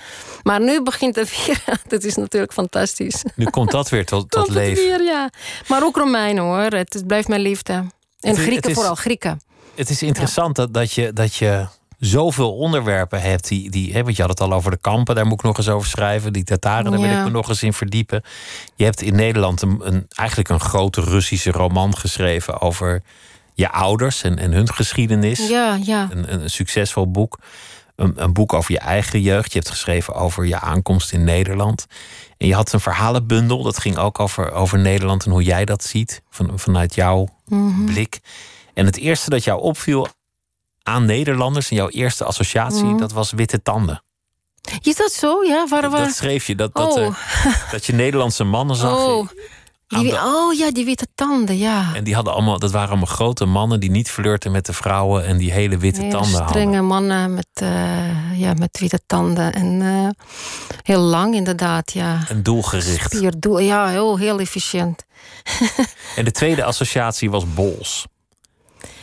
[0.42, 1.64] Maar nu begint het weer.
[1.88, 3.24] dat is natuurlijk fantastisch.
[3.34, 4.84] Nu komt dat weer tot, tot leven.
[4.84, 5.30] Weer, ja.
[5.68, 6.62] Maar ook Romein hoor.
[6.62, 7.84] Het, blijft mijn liefde.
[8.20, 9.40] En Grieken vooral, Grieken.
[9.74, 11.12] Het is interessant dat, dat je.
[11.12, 11.66] Dat je
[11.98, 13.48] zoveel onderwerpen hebt.
[13.48, 15.56] Die, die, hè, want je had het al over de kampen, daar moet ik nog
[15.56, 16.32] eens over schrijven.
[16.32, 18.22] Die Tataren, daar wil ik me nog eens in verdiepen.
[18.74, 23.02] Je hebt in Nederland een, een, eigenlijk een grote Russische roman geschreven over
[23.54, 25.48] je ouders en, en hun geschiedenis.
[25.48, 26.08] Ja, ja.
[26.10, 27.38] Een, een succesvol boek.
[28.00, 29.52] Een, een, boek over je eigen jeugd.
[29.52, 31.86] Je hebt geschreven over je aankomst in Nederland.
[32.36, 35.84] En je had een verhalenbundel, dat ging ook over, over Nederland en hoe jij dat
[35.84, 37.84] ziet, van, vanuit jouw mhm.
[37.84, 38.20] blik.
[38.74, 40.08] En het eerste dat jou opviel
[40.82, 42.98] aan Nederlanders en jouw eerste associatie, mhm.
[42.98, 44.02] dat was witte tanden.
[44.82, 45.44] Is dat zo?
[45.44, 46.04] Ja, waar, waar...
[46.04, 47.14] Dat schreef je, dat, dat, oh.
[47.70, 48.98] dat je Nederlandse mannen zag.
[48.98, 49.28] Oh.
[49.98, 51.94] Die, oh ja, die witte tanden, ja.
[51.94, 55.26] En die hadden allemaal, dat waren allemaal grote mannen die niet flirten met de vrouwen
[55.26, 56.48] en die hele witte tanden hadden.
[56.48, 59.52] Strenge mannen met, uh, ja, met witte tanden.
[59.52, 60.08] En uh,
[60.82, 62.18] heel lang inderdaad, ja.
[62.28, 63.14] En doelgericht.
[63.14, 65.04] Spierdoel, ja, heel, heel efficiënt.
[66.16, 68.06] en de tweede associatie was bols.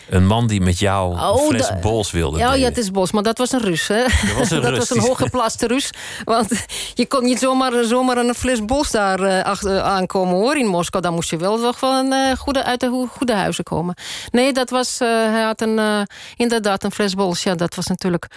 [0.09, 2.37] Een man die met jou oh, een fles bols wilde.
[2.37, 3.87] Ja, ja, het is bos, maar dat was een Rus.
[3.87, 4.01] Hè?
[4.01, 5.89] Dat was een, dat was een hooggeplaatste Rus.
[6.23, 10.57] Want je kon niet zomaar, zomaar een fles bos daar uh, achter, aankomen hoor.
[10.57, 13.95] In Moskou, dan moest je wel toch van uh, goede, uit de goede huizen komen.
[14.31, 17.43] Nee, dat was, uh, hij had een, inderdaad een fles bols.
[17.43, 18.27] Ja, dat was natuurlijk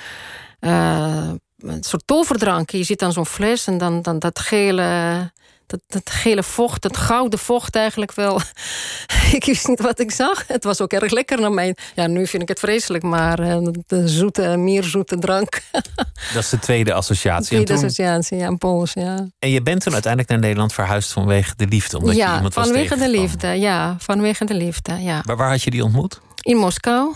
[0.60, 2.70] een soort toverdrank.
[2.70, 5.30] Je zit dan zo'n fles en dan, dan dat gele
[5.70, 8.40] dat, dat gele vocht, dat gouden vocht eigenlijk wel.
[9.32, 10.44] ik wist niet wat ik zag.
[10.46, 11.76] Het was ook erg lekker naar mij.
[11.94, 15.62] Ja, nu vind ik het vreselijk, maar uh, de zoete, mierzoete drank.
[16.34, 17.58] dat is de tweede associatie.
[17.58, 19.28] De tweede associatie, ja, Pools, ja.
[19.38, 21.98] En je bent toen uiteindelijk naar Nederland verhuisd vanwege de liefde?
[21.98, 23.96] Omdat ja, je iemand was vanwege de liefde, ja.
[23.98, 25.22] Vanwege de liefde, ja.
[25.26, 26.20] Maar waar had je die ontmoet?
[26.42, 27.14] In Moskou.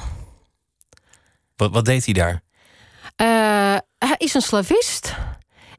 [1.57, 2.43] Wat, wat deed hij daar?
[3.17, 5.15] Eh, hij is een slavist.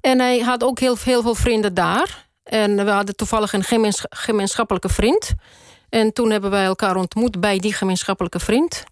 [0.01, 2.24] En hij had ook heel, heel veel vrienden daar.
[2.45, 5.33] En we hadden toevallig een gemeensch- gemeenschappelijke vriend.
[5.89, 8.83] En toen hebben wij elkaar ontmoet bij die gemeenschappelijke vriend.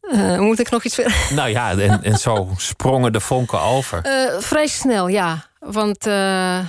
[0.00, 1.26] Eh, moet ik nog iets verder?
[1.34, 4.02] Nou ja, en, en zo sprongen de vonken over.
[4.02, 5.44] Eh, vrij snel, ja.
[5.58, 6.60] Want eh,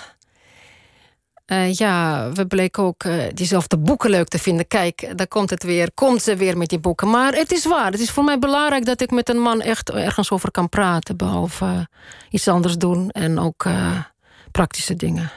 [1.71, 3.03] ja, we bleken ook
[3.33, 4.67] diezelfde boeken leuk te vinden.
[4.67, 5.91] Kijk, daar komt het weer.
[5.93, 7.09] Komt ze weer met die boeken.
[7.09, 7.91] Maar het is waar.
[7.91, 11.17] Het is voor mij belangrijk dat ik met een man echt ergens over kan praten.
[11.17, 11.79] Behalve eh,
[12.29, 13.65] iets anders doen en ook
[14.51, 15.31] praktische dingen.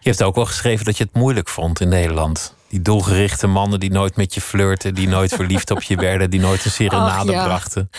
[0.00, 2.54] Je hebt ook wel geschreven dat je het moeilijk vond in Nederland.
[2.68, 6.40] Die doelgerichte mannen die nooit met je flirten, die nooit verliefd op je werden, die
[6.40, 7.44] nooit een serenade ja.
[7.44, 7.90] brachten.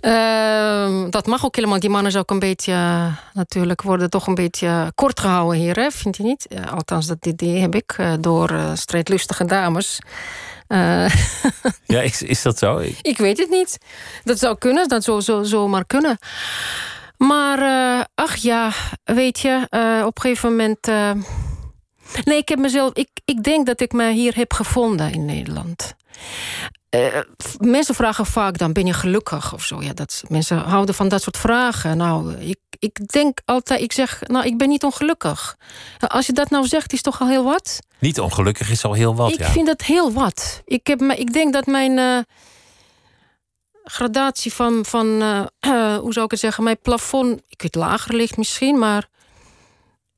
[0.00, 1.78] Ehm, dat mag ook helemaal.
[1.80, 5.90] Die mannen zijn ook een beetje, natuurlijk, worden toch een beetje kort gehouden hier, hè?
[5.90, 6.46] vind je niet?
[6.46, 9.98] Eh, althans, dat idee heb ik eh, door eh, strijdlustige dames.
[11.86, 12.78] Ja, is, is dat zo?
[12.78, 13.78] Ik- ik weet het niet.
[14.24, 16.18] Dat zou kunnen, dat zou zo, zomaar kunnen.
[17.26, 17.58] Maar,
[17.98, 18.70] eh, ach ja,
[19.04, 20.88] weet je, eh, op een gegeven moment.
[20.88, 21.10] eh,
[22.24, 22.92] nee, ik heb mezelf.
[22.92, 25.94] Ik, ik denk dat ik me hier heb gevonden in Nederland.
[27.60, 29.82] Mensen vragen vaak dan, ben je gelukkig of zo?
[29.82, 31.96] Ja, dat, mensen houden van dat soort vragen.
[31.96, 35.56] Nou, ik, ik denk altijd, ik zeg, nou, ik ben niet ongelukkig.
[36.06, 37.78] Als je dat nou zegt, is toch al heel wat?
[37.98, 39.48] Niet ongelukkig is al heel wat, ik ja.
[39.50, 40.62] vind dat heel wat.
[40.64, 42.26] Ik, heb, me- ik denk dat mijn
[43.84, 48.36] gradatie van, van eh, hoe zou ik het zeggen, mijn plafond, ik weet lager ligt
[48.36, 49.08] misschien, maar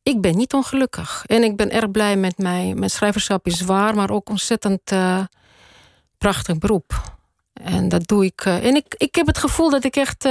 [0.02, 1.24] ik ben niet ongelukkig.
[1.26, 2.74] En ik ben erg blij met mij.
[2.74, 5.24] Mijn schrijverschap is zwaar, maar ook ontzettend eh,
[6.18, 7.16] prachtig beroep.
[7.52, 8.44] En dat doe ik.
[8.44, 10.22] eh, en ik, ik heb het gevoel dat ik echt.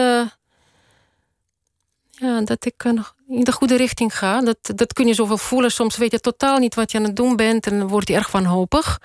[2.12, 4.42] ja, dat ik nog in de goede richting ga.
[4.42, 5.72] Dat, dat kun je zoveel voelen.
[5.72, 7.68] Soms weet je totaal niet wat je aan het doen bent.
[7.68, 9.00] En dan word je erg wanhopig.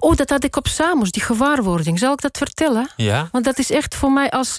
[0.00, 1.98] Oh, dat had ik op Samos, die gewaarwording.
[1.98, 2.90] Zal ik dat vertellen?
[2.96, 3.28] Ja?
[3.32, 4.58] Want dat is echt voor mij als.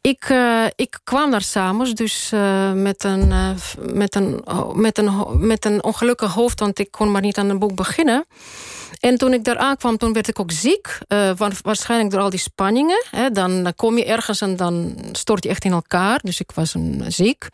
[0.00, 3.50] Ik, eh, ik kwam naar Samos, dus eh, met, een, eh,
[3.92, 4.44] met, een,
[4.74, 5.10] met, een,
[5.46, 8.24] met een ongelukkig hoofd, want ik kon maar niet aan een boek beginnen.
[9.00, 10.98] En toen ik daar aankwam, toen werd ik ook ziek.
[11.08, 13.04] wa- waarschijnlijk door al die spanningen.
[13.10, 16.20] Hè, dan, kom je ergens en dan stort je echt in elkaar.
[16.22, 17.48] Dus ik was een, ziek.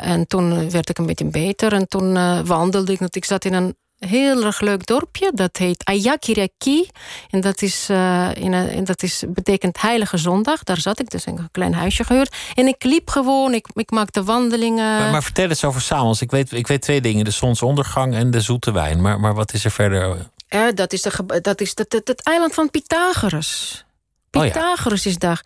[0.00, 1.72] En toen werd ik een beetje beter.
[1.72, 3.00] En toen wandelde ik.
[3.00, 5.30] Ik zat in een heel erg leuk dorpje.
[5.34, 6.88] Dat heet Ayakiraki.
[7.30, 10.62] En dat, is, eh, in een, en dat is, betekent Heilige Zondag.
[10.62, 12.36] Daar zat ik, dus een klein huisje gehuurd.
[12.54, 14.98] En ik liep gewoon, ik, ik maakte wandelingen.
[14.98, 16.20] Maar, maar vertel eens over Samos.
[16.20, 19.00] Ik weet, ik weet twee dingen: de zonsondergang en de zoete wijn.
[19.00, 20.30] Maar, maar wat is er verder?
[20.48, 23.84] Ja, dat is, de, dat is het, het, het eiland van Pythagoras.
[24.30, 24.50] Oh ja.
[24.50, 25.44] Pythagoras is daar.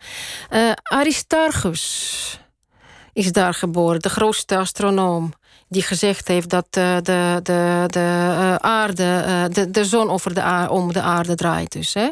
[0.49, 2.39] Eh, Aristarchus
[3.13, 5.33] is daar geboren, de grootste astronoom.
[5.71, 10.33] Die gezegd heeft dat eh, de, de, de eh, aarde, eh, de, de zon over
[10.33, 11.71] de aarde, om de aarde draait.
[11.71, 12.09] Dus, hè.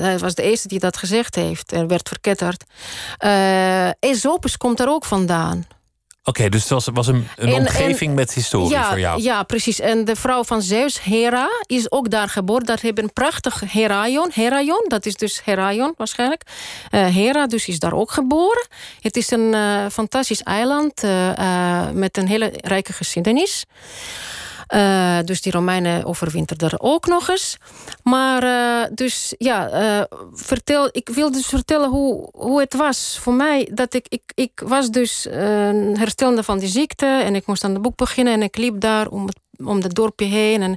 [0.00, 2.64] Hij was de eerste die dat gezegd heeft en werd verketterd.
[4.00, 5.66] Aesopus komt daar ook vandaan.
[6.24, 9.22] Oké, dus het was, was een, een En- omgeving en- met historie ja, voor jou.
[9.22, 9.80] Ja, precies.
[9.80, 12.66] En de vrouw van Zeus, Hera, is ook daar geboren.
[12.66, 14.30] Daar hebben een prachtig Heraion.
[14.34, 16.42] Heraion, dat is dus Heraion waarschijnlijk.
[16.90, 18.66] Eh, Hera dus is daar ook geboren.
[19.00, 23.64] Het is een eh, fantastisch eiland eh, met een hele rijke geschiedenis.
[24.70, 27.56] Eh, dus die Romeinen overwinterden er ook nog eens.
[28.02, 30.02] Maar eh, dus ja, eh,
[30.32, 33.68] vertel, ik wil dus vertellen hoe, hoe het was voor mij.
[33.72, 35.26] Dat ik, ik, ik was dus
[35.94, 39.08] herstellende van die ziekte en ik moest aan het boek beginnen en ik liep daar
[39.08, 40.76] om het, om het dorpje heen en,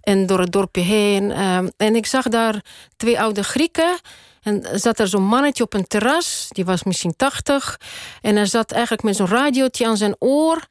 [0.00, 1.30] en door het dorpje heen.
[1.76, 2.64] en ik zag daar
[2.96, 3.98] twee oude Grieken.
[4.42, 7.80] En zat er zo'n mannetje op een terras, die was misschien tachtig.
[8.20, 10.66] En hij zat eigenlijk met zo'n radiootje aan zijn oor.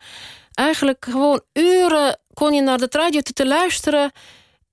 [0.54, 4.12] Eigenlijk gewoon uren kon je naar dat radio te luisteren.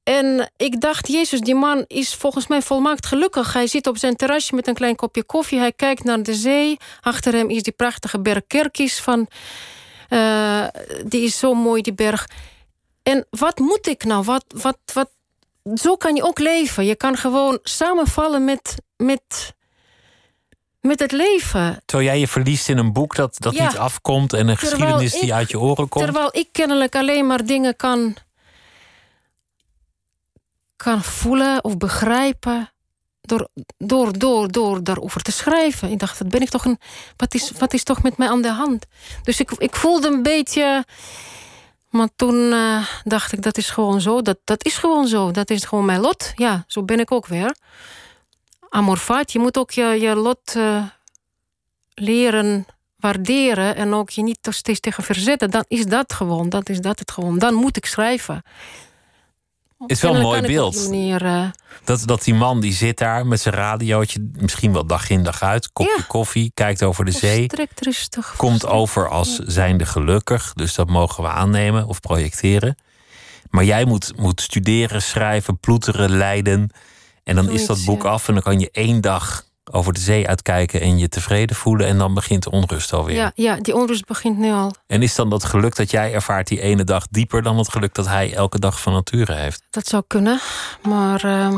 [0.03, 3.53] En ik dacht, Jezus, die man is volgens mij volmaakt gelukkig.
[3.53, 5.59] Hij zit op zijn terrasje met een klein kopje koffie.
[5.59, 6.77] Hij kijkt naar de zee.
[7.01, 9.29] Achter hem is die prachtige berg Kerkis van...
[10.09, 10.67] eh,
[11.05, 12.29] die is zo mooi, die berg.
[13.03, 14.25] En wat moet ik nou?
[14.25, 15.11] Wat, wat, wat?
[15.75, 16.85] Zo kan je ook leven.
[16.85, 19.55] Je kan gewoon samenvallen met, met,
[20.81, 21.83] met het leven.
[21.85, 23.67] Terwijl jij je verliest in een boek dat, dat Ja.
[23.67, 26.05] niet afkomt en een geschiedenis die uit je oren komt.
[26.05, 28.17] Terwijl ik kennelijk alleen maar dingen kan,
[30.77, 32.73] kan voelen of begrijpen.
[33.21, 35.91] Door, door, door, door daarover te schrijven.
[35.91, 36.79] Ik dacht, wat ben ik toch een.
[37.17, 38.87] Wat is, wat is toch met mij aan de hand?
[39.23, 40.85] Dus ik, ik voelde een beetje.
[41.89, 44.23] Maar toen eh, dacht ik, dat is gewoon zo.
[44.23, 45.31] Dat, dat is gewoon zo.
[45.31, 46.33] Dat is gewoon mijn lot.
[46.37, 47.55] Ja, zo ben ik ook weer.
[48.71, 50.83] Amorfaat, je moet ook je, je lot eh,
[51.95, 52.67] leren
[52.97, 56.81] waarderen en ook je niet te- steeds tegen verzetten, dan is dat gewoon, dat is
[56.81, 57.39] dat het gewoon.
[57.39, 58.43] Dan moet ik schrijven.
[59.79, 60.75] Het is wel een mooi beeld.
[60.75, 61.45] Manier, uh...
[61.85, 65.43] dat, dat die man die zit daar met zijn radiootje, misschien wel dag in dag
[65.43, 66.05] uit, kopje Ja.
[66.09, 67.47] koffie, kijkt over de zee.
[67.75, 68.35] Rustig.
[68.37, 72.77] Komt over als zijnde gelukkig, dus dat mogen we aannemen of projecteren.
[73.51, 76.71] Maar jij moet, moet studeren, schrijven, ploeteren, lijden.
[77.25, 78.09] En dan is dat boek ja.
[78.09, 81.87] af en dan kan je één dag over de zee uitkijken en je tevreden voelen.
[81.87, 83.17] En dan begint de onrust alweer.
[83.17, 84.75] Ja, ja, die onrust begint nu al.
[84.87, 87.95] En is dan dat geluk dat jij ervaart die ene dag dieper dan het geluk
[87.95, 89.63] dat hij elke dag van nature heeft?
[89.71, 90.41] Dat zou kunnen,
[90.83, 91.57] maar ehm,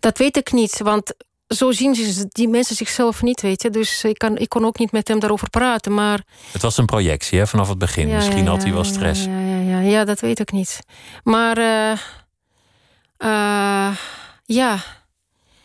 [0.00, 0.80] dat weet ik niet.
[0.82, 1.14] Want
[1.48, 3.70] zo zien ze die mensen zichzelf niet, weet je.
[3.70, 5.94] Dus ik, kan, ik kon ook niet met hem daarover praten.
[5.94, 6.22] Maar
[6.52, 8.08] Het was een projectie hè, vanaf het begin.
[8.08, 9.24] Ja, Misschien ja, had hij wel stress.
[9.24, 10.80] Ja, ja, ja, ja, dat weet ik niet.
[11.22, 11.98] Maar eh,
[13.18, 13.96] eh,
[14.44, 14.78] ja,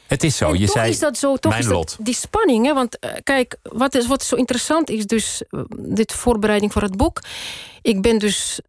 [0.08, 0.52] Het is zo.
[0.52, 1.98] En je toch zei, is dat zo, toch mijn is dat lot.
[2.00, 2.66] die spanning.
[2.66, 2.74] Hè?
[2.74, 6.98] Want eh, kijk, wat, is, wat zo interessant is, dus eh, dit voorbereiding voor het
[6.98, 7.20] boek.
[7.82, 8.60] Ik ben dus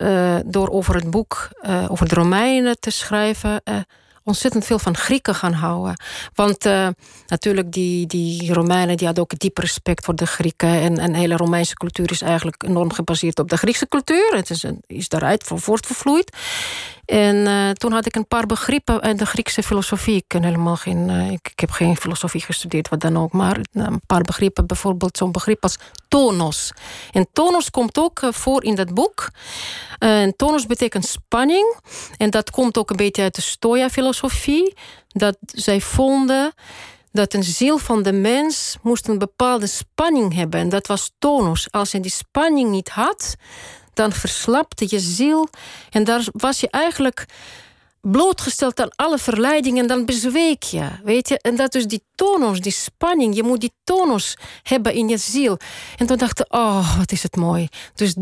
[0.47, 1.49] door over het boek,
[1.89, 3.62] over de Romeinen te schrijven,
[4.22, 5.95] ontzettend veel van Grieken gaan houden.
[6.35, 6.64] Want
[7.26, 10.68] natuurlijk, die, die Romeinen die hadden ook diep respect voor de Grieken.
[10.68, 14.32] En, en de hele Romeinse cultuur is eigenlijk enorm gebaseerd op de Griekse cultuur.
[14.37, 16.37] Het is, een- is daaruit voor voortgevloeid.
[17.07, 20.16] En eh, toen had ik een paar begrippen uit de Griekse filosofie.
[20.16, 23.32] Ik, ken helemaal geen, eh, ik, ik heb geen filosofie gestudeerd, wat dan ook.
[23.32, 25.78] Maar een paar begrippen, bijvoorbeeld zo'n begrip als
[26.09, 26.72] tonos.
[27.12, 29.30] En tonos komt ook eh, voor in dat boek.
[29.98, 31.76] En tonos betekent spanning.
[32.16, 34.74] En dat komt ook een beetje uit de Stoa-filosofie.
[35.09, 36.52] Dat zij vonden
[37.12, 40.61] dat een ziel van de mens moest een bepaalde spanning hebben.
[40.61, 41.70] En dat was tonus.
[41.70, 43.34] Als je die spanning niet had,
[43.95, 45.49] dan verslapte je ziel.
[45.90, 47.26] En daar was je eigenlijk
[48.01, 50.88] blootgesteld aan alle verleidingen en dan bezweek je.
[51.05, 51.38] Weet je?
[51.40, 53.34] En dat is die tonus, die spanning.
[53.36, 55.59] Je moet die tonus hebben in je ziel.
[55.97, 57.68] En toen dacht ik, oh, wat is het mooi.
[57.95, 58.14] Dus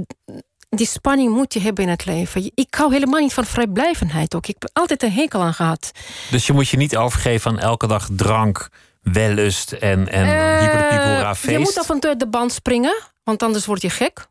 [0.68, 2.50] die spanning moet je hebben in het leven.
[2.54, 4.46] Ik hou helemaal niet van vrijblijvendheid ook.
[4.46, 5.90] Ik heb altijd een hekel aan gehad.
[6.30, 8.68] Dus je moet je niet overgeven aan elke dag drank,
[9.02, 11.52] wellust en, en Eh, hyperpipora feest.
[11.52, 12.94] Je moet af en toe uit de band springen,
[13.24, 14.26] want anders word je gek.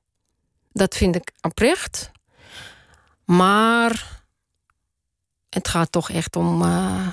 [0.73, 2.11] Dat vind ik oprecht.
[3.25, 4.19] Maar
[5.49, 6.61] het gaat toch echt om.
[6.61, 7.07] eh,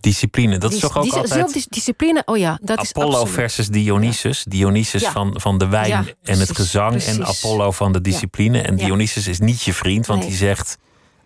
[0.00, 3.34] Discipline, dat is dis- toch ook dis- altijd Zelfdiscipline, oh ja, dat is Apollo absoluut.
[3.34, 4.44] versus Dionysus.
[4.44, 5.10] Dionysus Ja.
[5.12, 7.02] van, van de wijn Ja, en het precies, gezang.
[7.02, 7.26] En.
[7.26, 8.60] Apollo van de discipline.
[8.62, 8.76] En.
[8.76, 10.28] Dionysus is niet je vriend, want Nee.
[10.28, 10.78] die zegt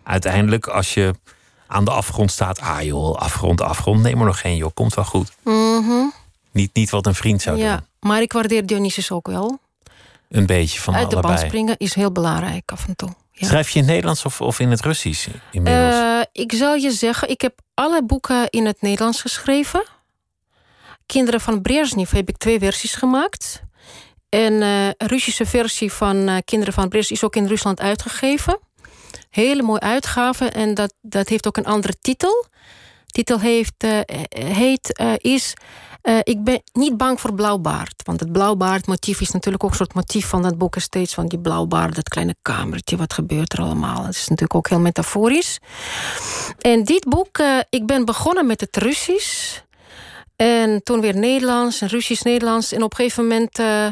[0.03, 1.15] uiteindelijk als je
[1.67, 2.61] aan de afgrond staat...
[2.61, 5.33] ah joh, afgrond, afgrond, neem er nog geen joh, komt wel goed.
[5.45, 6.05] Mhm,
[6.53, 7.87] Niet, niet wat een vriend zou ja, doen.
[8.11, 9.59] maar ik waardeer Dionysus ook wel.
[10.29, 13.09] Een beetje van Uit de band springen is heel belangrijk af en toe.
[13.33, 13.47] Ja.
[13.47, 15.95] Schrijf je in het Nederlands of, of in het Russisch inmiddels?
[15.95, 19.85] Eh, ik zal je zeggen, ik heb alle boeken in het Nederlands geschreven.
[21.07, 23.62] Kinderen van Brezhnev heb ik twee versies gemaakt.
[24.29, 28.59] En eh, een Russische versie van eh, Kinderen van Brezhnev is ook in Rusland uitgegeven.
[29.31, 32.47] Hele mooie uitgave en dat, dat heeft ook een andere titel.
[33.16, 35.55] Titel heeft, eh, heet, eh, is
[36.07, 38.03] eh, Ik ben niet bang voor blauwbaard.
[38.05, 40.75] Want het blauwbaardmotief is natuurlijk ook een soort motief van dat boek.
[40.79, 42.97] Steeds van die blauwbaard, dat kleine kamertje.
[42.97, 44.05] Wat gebeurt er allemaal?
[44.05, 45.59] Het is natuurlijk ook heel metaforisch.
[46.59, 49.61] En dit boek, eh, ik ben begonnen met het Russisch.
[50.37, 52.73] En toen weer Nederlands Russisch-Nederlands.
[52.73, 53.87] En op een gegeven moment eh,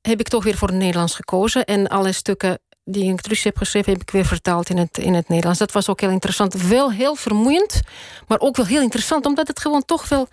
[0.00, 1.64] heb ik toch weer voor het Nederlands gekozen.
[1.64, 5.14] En alle stukken die ik het Russisch heb geschreven, heb ik weer vertaald in in
[5.14, 5.58] het Nederlands.
[5.58, 6.54] Dat was ook heel interessant.
[6.54, 7.80] Wel heel vermoeiend,
[8.26, 10.28] maar ook wel heel interessant, omdat het gewoon toch wel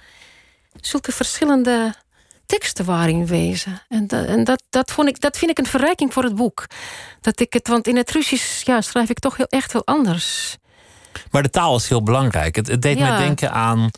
[0.81, 1.93] zulke verschillende
[2.45, 3.81] teksten waren in wezen.
[3.87, 6.65] En, dat, en dat, dat, vond ik, dat vind ik een verrijking voor het boek.
[7.21, 10.57] Dat ik het, want in het Russisch ja, schrijf ik toch heel, echt heel anders.
[11.31, 12.55] Maar de taal is heel belangrijk.
[12.55, 13.09] Het, het deed Ja.
[13.09, 13.89] mij denken aan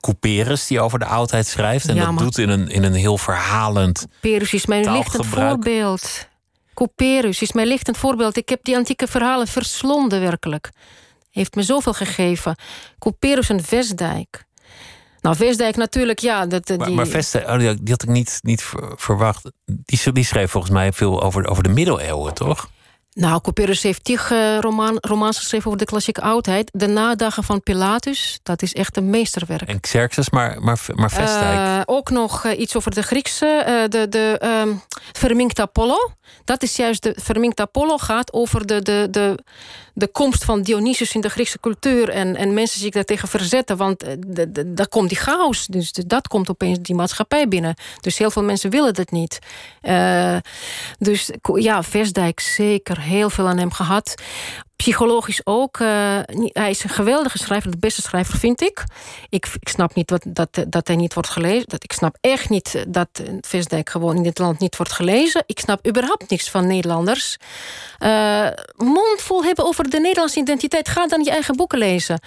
[0.00, 1.88] Couperus, die over de oudheid schrijft.
[1.88, 4.06] En Ja, dat maar- doet in een, in een heel verhalend.
[4.20, 6.28] Perus is mijn lichtend voorbeeld.
[6.74, 8.36] Couperus is mijn lichtend voorbeeld.
[8.36, 10.70] Ik heb die antieke verhalen verslonden werkelijk.
[11.30, 12.56] Heeft me zoveel gegeven.
[12.98, 14.44] Couperus en Vestdijk.
[15.26, 16.46] Nou, Vestdijk natuurlijk, ja.
[16.46, 19.50] Dat, eh, Maar, die, maar Veste, oh, die had ik niet, niet ver- verwacht.
[19.64, 22.68] Die, die schreef volgens mij veel over, over de middeleeuwen, toch?
[23.16, 26.70] Nou, Couperus heeft tig eh, roman, romans geschreven over de klassieke oudheid.
[26.72, 29.68] De nadagen van Pilatus, dat is echt een meesterwerk.
[29.68, 31.58] En Xerxes, maar, maar, maar Vestdijk.
[31.58, 34.74] Eh, ook nog eh, iets over de Griekse, de, de ehm
[35.12, 36.10] verminkte Apollo.
[36.44, 39.38] Dat is juist de verminkte Apollo gaat over de, de, de,
[39.94, 42.08] de komst van Dionysus in de Griekse cultuur.
[42.08, 44.04] En, en mensen zich daartegen verzetten, want
[44.66, 45.66] daar komt die chaos.
[45.66, 47.74] Dus dat komt opeens die maatschappij binnen.
[48.00, 49.38] Dus heel veel mensen willen dat niet.
[50.98, 54.14] Dus ja, Versdijk zeker heel veel aan hem gehad.
[54.76, 55.78] psychologisch ook.
[55.78, 55.88] Uh,
[56.48, 58.84] hij is een geweldige schrijver, de beste schrijver vind ik.
[59.28, 61.68] Ik, ik snap niet wat, dat, dat hij niet wordt gelezen.
[61.68, 63.08] Dat, ik snap echt niet dat
[63.40, 65.42] Visdijk gewoon in dit land niet wordt gelezen.
[65.46, 67.36] Ik snap überhaupt niks van Nederlanders.
[68.00, 70.88] Uh, mondvol hebben over de Nederlandse identiteit.
[70.88, 72.20] Ga dan je eigen boeken lezen.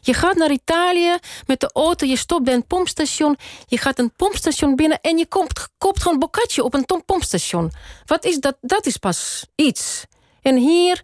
[0.00, 1.16] Je gaat naar Italië
[1.46, 3.36] met de auto, je stopt bij een pompstation.
[3.66, 7.72] Je gaat een pompstation binnen en je koopt, gewoon bocatje op een pompstation.
[8.06, 8.56] Wat is dat?
[8.60, 10.04] Dat is pas iets.
[10.42, 11.02] En hier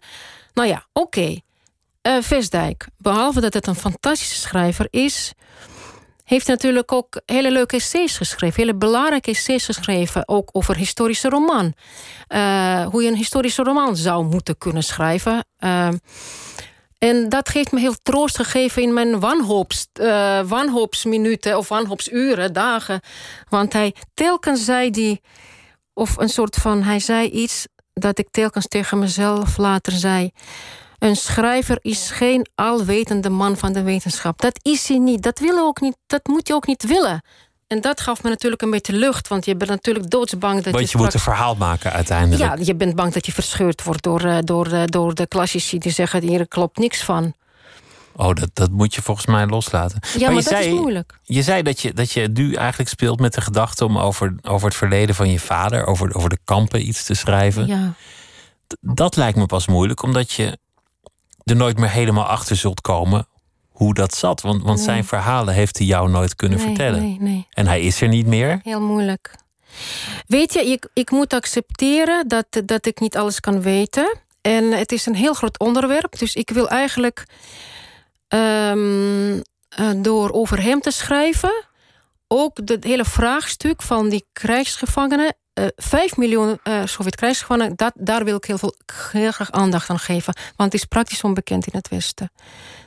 [0.53, 1.17] nou ja, oké.
[1.17, 1.43] Okay.
[2.01, 5.33] Eh, behalve dat het een fantastische schrijver is...
[6.23, 8.61] heeft natuurlijk ook hele leuke essays geschreven.
[8.61, 10.27] Hele belangrijke essays geschreven.
[10.27, 11.73] Ook over historische roman.
[12.29, 15.45] Uh, hoe je een historische roman zou moeten kunnen schrijven.
[15.59, 15.89] Uh,
[16.97, 23.01] en dat heeft me heel troost gegeven in mijn wanhoops, uh, wanhoopsminuten of wanhoopsuren, dagen.
[23.49, 25.21] Want hij telkens zei die,
[25.93, 30.31] of een soort van, hij zei iets dat ik telkens tegen mezelf later zei.
[30.99, 34.41] Een schrijver is geen alwetende man van de wetenschap.
[34.41, 35.23] Dat is hij niet.
[35.23, 35.97] Dat, wil ook niet.
[36.07, 37.21] dat moet je ook niet willen.
[37.67, 39.27] En dat gaf me natuurlijk een beetje lucht.
[39.27, 40.97] Want je bent natuurlijk doodsbang dat want je...
[40.97, 42.41] je moet een verhaal maken uiteindelijk.
[42.41, 45.77] Ja, je bent bang dat je verscheurd wordt door, eh, door, eh, door de klassici...
[45.77, 47.33] die zeggen, hier klopt niks van.
[48.19, 49.99] Oh, dat, dat moet je volgens mij loslaten.
[50.17, 51.19] Ja, maar, dat is moeilijk.
[51.23, 54.67] Je zei dat je, dat je nu eigenlijk speelt met de gedachte om over, over
[54.67, 57.67] het verleden van je vader, over, over de kampen iets te schrijven.
[57.67, 57.93] Ja.
[58.81, 60.57] Dat lijkt me pas moeilijk, omdat je
[61.43, 63.27] er nooit meer helemaal achter zult komen
[63.69, 64.41] hoe dat zat.
[64.41, 67.01] Want, want zijn verhalen heeft hij jou nooit kunnen vertellen.
[67.01, 67.47] Nee, nee.
[67.49, 68.59] En hij is er niet meer.
[68.63, 69.35] Heel moeilijk.
[70.27, 74.17] Weet je, ik, ik moet accepteren dat, dat ik niet alles kan weten.
[74.41, 76.19] En het is een heel groot onderwerp.
[76.19, 77.25] Dus ik wil eigenlijk
[78.35, 79.41] Um,
[80.01, 81.65] door over hem te schrijven.
[82.27, 85.35] Ook het hele vraagstuk van die krijgsgevangenen.
[85.53, 88.75] Uh, vijf miljoen uh, Sovjet-krijgsgevangenen, dat, daar wil ik heel, veel,
[89.11, 90.33] heel graag aandacht aan geven.
[90.55, 92.31] Want het is praktisch onbekend in het Westen.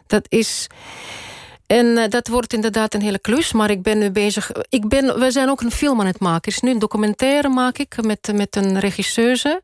[0.07, 0.67] Dat is.
[1.67, 4.51] En dat wordt inderdaad een hele klus, maar ik ben nu bezig.
[4.69, 6.53] Ik ben, we zijn ook een film aan het maken.
[6.53, 9.63] is nu een documentaire maak ik met, met een regisseuse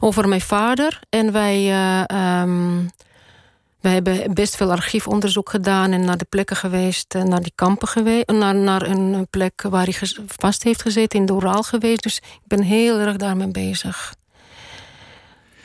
[0.00, 1.00] over mijn vader.
[1.08, 1.70] En wij.
[2.42, 2.90] Um,
[3.86, 7.88] we hebben best veel archiefonderzoek gedaan en naar de plekken geweest, eh, naar die kampen
[7.88, 12.02] geweest, naar, naar een plek waar hij vast heeft gezeten, in Doraal geweest.
[12.02, 14.14] Dus ik ben heel erg daarmee bezig.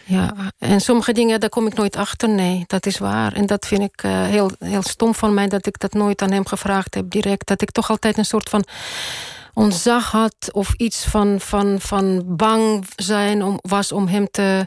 [0.03, 2.29] Ja, en sommige dingen, daar kom ik nooit achter.
[2.29, 3.33] Nee, dat is waar.
[3.33, 6.31] En dat vind ik uh, heel, heel stom van mij, dat ik dat nooit aan
[6.31, 7.47] hem gevraagd heb direct.
[7.47, 8.63] Dat ik toch altijd een soort van
[9.53, 14.65] ontzag had of iets van, van, van bang zijn om, was om hem te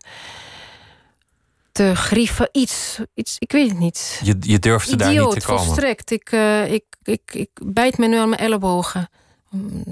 [1.74, 2.48] te grieven.
[2.52, 4.20] Iets, iets ik weet het niet.
[4.24, 5.64] Je, je durfde daar niet te komen.
[5.64, 6.10] volstrekt.
[6.10, 9.08] Ik, uh, ik, ik, ik bijt me nu aan mijn ellebogen.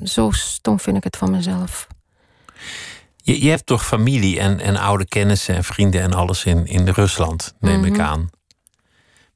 [0.05, 1.87] Zo stom vind ik het van mezelf.
[3.17, 6.89] Je, je hebt toch familie en, en oude kennissen en vrienden en alles in, in
[6.89, 8.01] Rusland, neem ik mhm.
[8.01, 8.31] aan.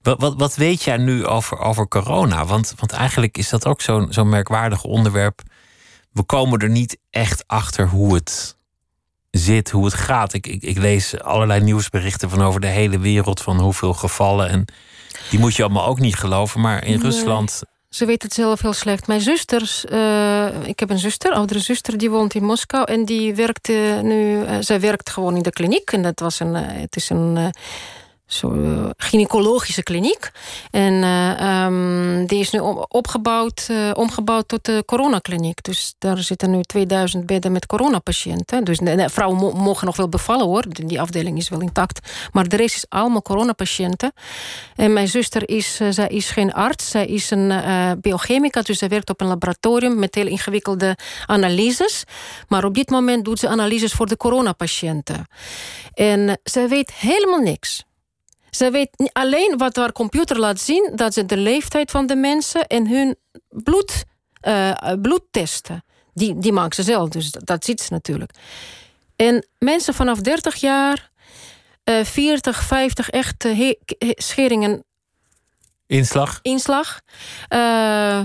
[0.03, 2.45] Wat, wat, wat weet jij nu over, over corona?
[2.45, 5.43] Want, want eigenlijk is dat ook zo'n zo'n merkwaardig onderwerp.
[6.13, 8.57] We komen er niet echt achter hoe het
[9.39, 10.33] zit, hoe het gaat.
[10.33, 14.49] Ik, ik, ik, lees allerlei nieuwsberichten van over de hele wereld, van hoeveel gevallen.
[14.49, 14.65] En
[15.31, 16.61] die moet je allemaal ook niet geloven.
[16.61, 17.63] Maar in Rusland.
[17.89, 19.07] Ze weet het zelf heel slecht.
[19.07, 22.85] Mijn zusters, uh, ik heb een zuster, oudere zuster, die woont in Moskou.
[22.85, 25.93] En die werkte nu, uh, zij werkt gewoon in de kliniek.
[25.93, 27.53] En dat was een, uh, het is een
[28.27, 30.31] zo, uh, gynaecologische kliniek.
[30.71, 32.59] En uh, um, die is nu
[32.89, 35.63] opgebouwd, uh, omgebouwd tot de coronakliniek.
[35.63, 38.65] Dus daar zitten nu 2000 bedden met coronapatiënten.
[38.65, 40.65] Dus de, vrouwen mo mogen nog wel bevallen hoor.
[40.69, 42.13] Die afdeling is wel intact.
[42.33, 44.13] Maar de rest is allemaal coronapatiënten.
[44.77, 46.91] En mijn zuster is, zij is geen arts.
[46.91, 47.53] Zij is een
[48.01, 48.63] biochemica.
[48.63, 50.97] Dus zij werkt op een laboratorium met heel ingewikkelde
[51.27, 52.05] analyses.
[52.49, 55.27] Maar op dit moment doet ze analyses voor de coronapatiënten.
[55.95, 57.85] En zij weet helemaal niks.
[58.57, 60.93] Ze weet alleen wat haar computer laat zien...
[60.95, 63.17] dat ze de leeftijd van de mensen en hun
[63.49, 64.05] bloed,
[64.43, 65.85] uh, bloed testen.
[66.15, 68.31] Die, die maakt ze zelf, dus dat, ziet ze natuurlijk.
[69.17, 71.11] En mensen vanaf 30 jaar,
[71.85, 73.47] uh, 40, 50 echt
[73.99, 74.85] scheringen...
[75.87, 76.39] Inslag?
[76.43, 77.01] Inslag.
[77.49, 78.21] Uh,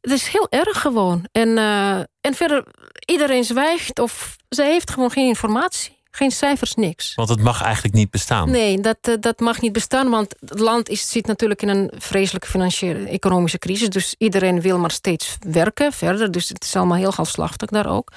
[0.00, 1.28] het is heel erg gewoon.
[1.32, 2.64] En, uh, en verder,
[3.06, 5.93] iedereen zwijgt of ze heeft gewoon geen informatie.
[6.16, 7.14] Geen cijfers, niks.
[7.14, 8.50] Want het mag eigenlijk niet bestaan.
[8.50, 10.10] Nee, dat, eh, dat mag niet bestaan.
[10.10, 13.88] Want het land is, zit natuurlijk in een vreselijke financiële economische crisis.
[13.88, 16.30] Dus iedereen wil maar steeds werken verder.
[16.30, 18.12] Dus het is allemaal heel halfslachtig daar ook.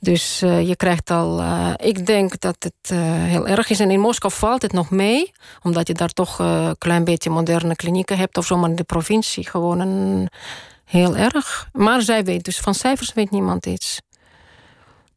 [0.00, 1.40] Dus uh, je krijgt al...
[1.40, 3.80] Uh, ik denk dat het uh, heel erg is.
[3.80, 5.32] En in Moskou valt het nog mee.
[5.62, 8.36] Omdat je daar toch een klein beetje moderne klinieken hebt.
[8.36, 10.28] Of zo, maar in de provincie gewoon een...
[10.84, 11.68] Heel erg.
[11.72, 14.00] Maar zij weet dus van cijfers weet niemand iets.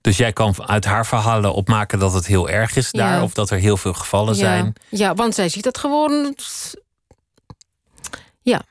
[0.05, 3.23] Dus jij kan uit haar verhalen opmaken dat het heel erg is daar, Ja.
[3.23, 4.73] of dat er heel veel gevallen zijn.
[4.89, 6.35] Ja, want zij ziet het gewoon.
[8.41, 8.61] Ja,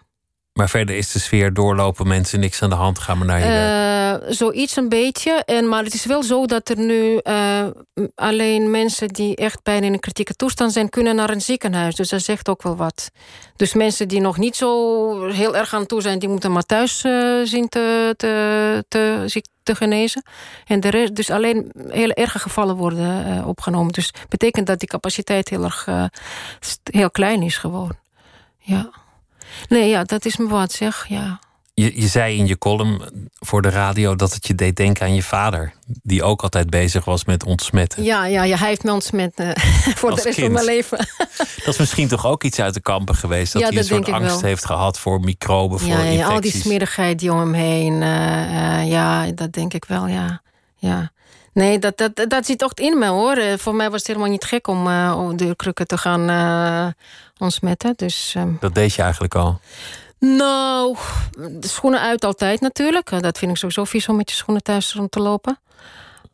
[0.54, 3.46] Maar verder is de sfeer doorlopen, mensen niks aan de hand, gaan maar naar je
[3.46, 4.22] werk.
[4.22, 5.42] Eh, zoiets een beetje.
[5.44, 7.66] En, maar het is wel zo dat er nu eh,
[8.14, 11.94] alleen mensen die echt bijna in een kritieke toestand zijn, kunnen naar een ziekenhuis.
[11.94, 13.10] Dus dat zegt ook wel wat.
[13.56, 17.04] Dus mensen die nog niet zo heel erg aan toe zijn, die moeten maar thuis
[17.04, 18.84] eh, zien te, te,
[19.62, 20.22] te, genezen.
[20.66, 23.92] En de rest, dus alleen hele erge gevallen worden opgenomen.
[23.92, 25.88] Dus betekent dat die capaciteit heel erg
[26.82, 27.92] heel klein is gewoon.
[28.58, 29.02] Ja.
[29.68, 31.04] Nee, ja, dat is me wat zeg.
[31.08, 31.38] Ja.
[31.74, 33.02] Je, je zei in je column
[33.34, 37.04] voor de radio dat het je deed denken aan je vader, die ook altijd bezig
[37.04, 38.02] was met ontsmetten.
[38.02, 39.48] Ja, ja, ja, hij heeft me ontsmet eh,
[39.98, 40.52] voor Als de rest kind.
[40.52, 40.98] van mijn leven.
[41.64, 43.96] Dat is misschien toch ook iets uit de kampen geweest, dat Ja, hij een dat
[44.04, 44.40] soort angst wel.
[44.48, 46.62] heeft gehad voor microben, voor Ja, ja, ja, al die infecties.
[46.62, 48.02] smerigheid die om hem heen.
[48.02, 50.42] eh, eh, ja, dat denk ik wel, ja.
[50.76, 51.12] ja.
[51.54, 53.36] Nee, dat, dat, dat zit ook in me hoor.
[53.36, 56.28] Eh, Voor mij was het helemaal niet gek om eh om de krukken te gaan
[56.28, 56.86] eh,
[57.38, 57.92] ontsmetten.
[57.96, 59.60] Dus, ehm, Dat deed je eigenlijk al.
[60.18, 60.96] nou,
[61.50, 63.10] de schoenen uit altijd natuurlijk.
[63.10, 65.58] Eh, Dat vind ik sowieso vies om met je schoenen thuis rond te lopen.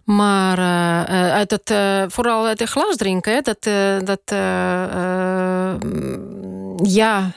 [0.04, 3.32] Maar eh, eh, uit het, eh, vooral uit het glas drinken.
[3.34, 5.74] hè, Dat, eh, dat, eh, eh,
[6.82, 7.30] ja,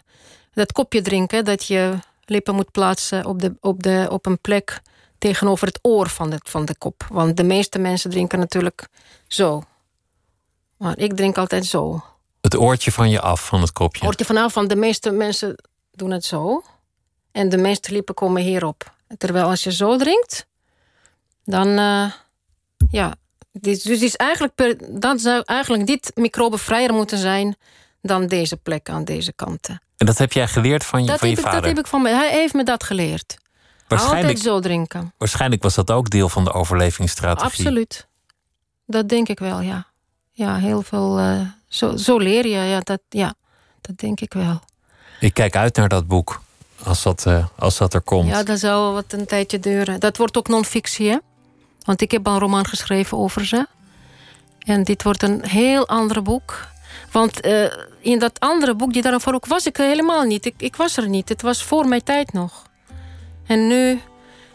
[0.54, 1.46] dat kopje drinken.
[1.46, 1.94] Dat je
[2.26, 4.82] lippen moet plaatsen op, de, op, de, op een plek
[5.24, 7.06] tegenover het oor van de, van de kop.
[7.10, 8.88] Want de meeste mensen drinken natuurlijk
[9.28, 9.64] zo.
[10.78, 12.04] Maar ik drink altijd zo.
[12.42, 14.06] Het oortje van je af, van het kopje.
[14.06, 15.56] Hoort je vanaf, want de meeste mensen
[15.92, 16.64] doen het zo.
[17.32, 18.94] En de meeste lippen komen hierop.
[19.18, 20.46] Terwijl als je zo drinkt,
[21.44, 22.12] dan eh,
[22.90, 23.16] ja.
[23.52, 27.56] Dus is eigenlijk per, dan zou eigenlijk dit microbenvrijer moeten zijn
[28.02, 29.82] dan deze plek aan deze kanten.
[29.98, 31.70] En dat heb jij geleerd van je, Dat van je ik, dat vader.
[31.70, 32.14] heb ik van mij.
[32.14, 33.42] Hij heeft me dat geleerd.
[33.98, 35.14] Waarschijnlijk, Altijd zo drinken.
[35.18, 37.50] waarschijnlijk was dat ook deel van de overlevingsstrategie.
[37.66, 38.08] Absoluut.
[38.86, 39.86] Dat denk ik wel, ja.
[40.32, 41.18] Ja, heel veel.
[41.20, 43.34] eh, zo, zo leer je, ja dat, ja.
[43.82, 44.60] dat denk ik wel.
[45.20, 46.42] Ik kijk uit naar dat boek,
[46.84, 48.28] als dat, eh, als dat er komt.
[48.30, 50.00] Ja, dat zou wat een tijdje duren.
[50.00, 51.18] Dat wordt ook non-fictie, hè?
[51.84, 53.68] Want ik heb een roman geschreven over ze.
[54.60, 56.68] En dit wordt een heel ander boek.
[57.12, 60.46] Want eh, in dat andere boek, die daarvoor ook was ik helemaal niet.
[60.46, 61.30] Ik, ik was er niet.
[61.30, 62.64] Het was voor mijn tijd nog.
[63.48, 64.00] En nu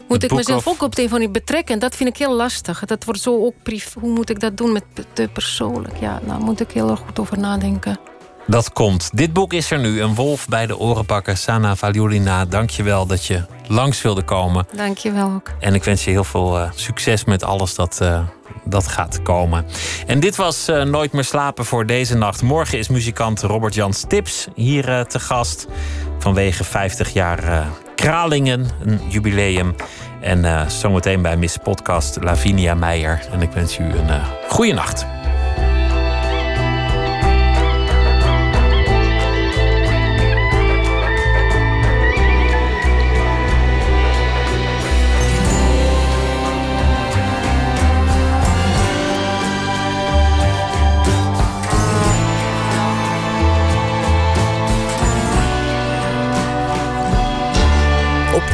[0.07, 1.73] moet ik mezelf of- ook op de een of andere betrekken.
[1.73, 2.85] En dat vind ik heel lastig.
[2.85, 3.99] Dat wordt zo ook privé.
[3.99, 4.83] Hoe moet ik dat doen met
[5.13, 5.97] te persoonlijk?
[5.99, 7.99] Ja, daar moet ik heel erg goed over nadenken.
[8.47, 9.09] Dat komt.
[9.13, 10.01] Dit boek is er nu.
[10.01, 11.37] Een wolf bij de oren pakken.
[11.37, 14.67] Sana Valiulina, dank je wel dat je langs wilde komen.
[14.75, 15.51] Dank je wel ook.
[15.59, 18.21] En ik wens je heel veel eh, succes met alles dat, eh,
[18.63, 19.65] dat gaat komen.
[20.07, 22.41] En dit was eh, Nooit meer slapen voor deze nacht.
[22.41, 25.67] Morgen is muzikant Robert Jan Stips hier te gast.
[26.19, 27.67] Vanwege 50 jaar
[27.99, 29.75] Kralingen, een jubileum.
[30.21, 33.21] En eh, zometeen bij Miss Podcast Lavinia Meijer.
[33.31, 35.18] En ik wens u een eh goede nacht.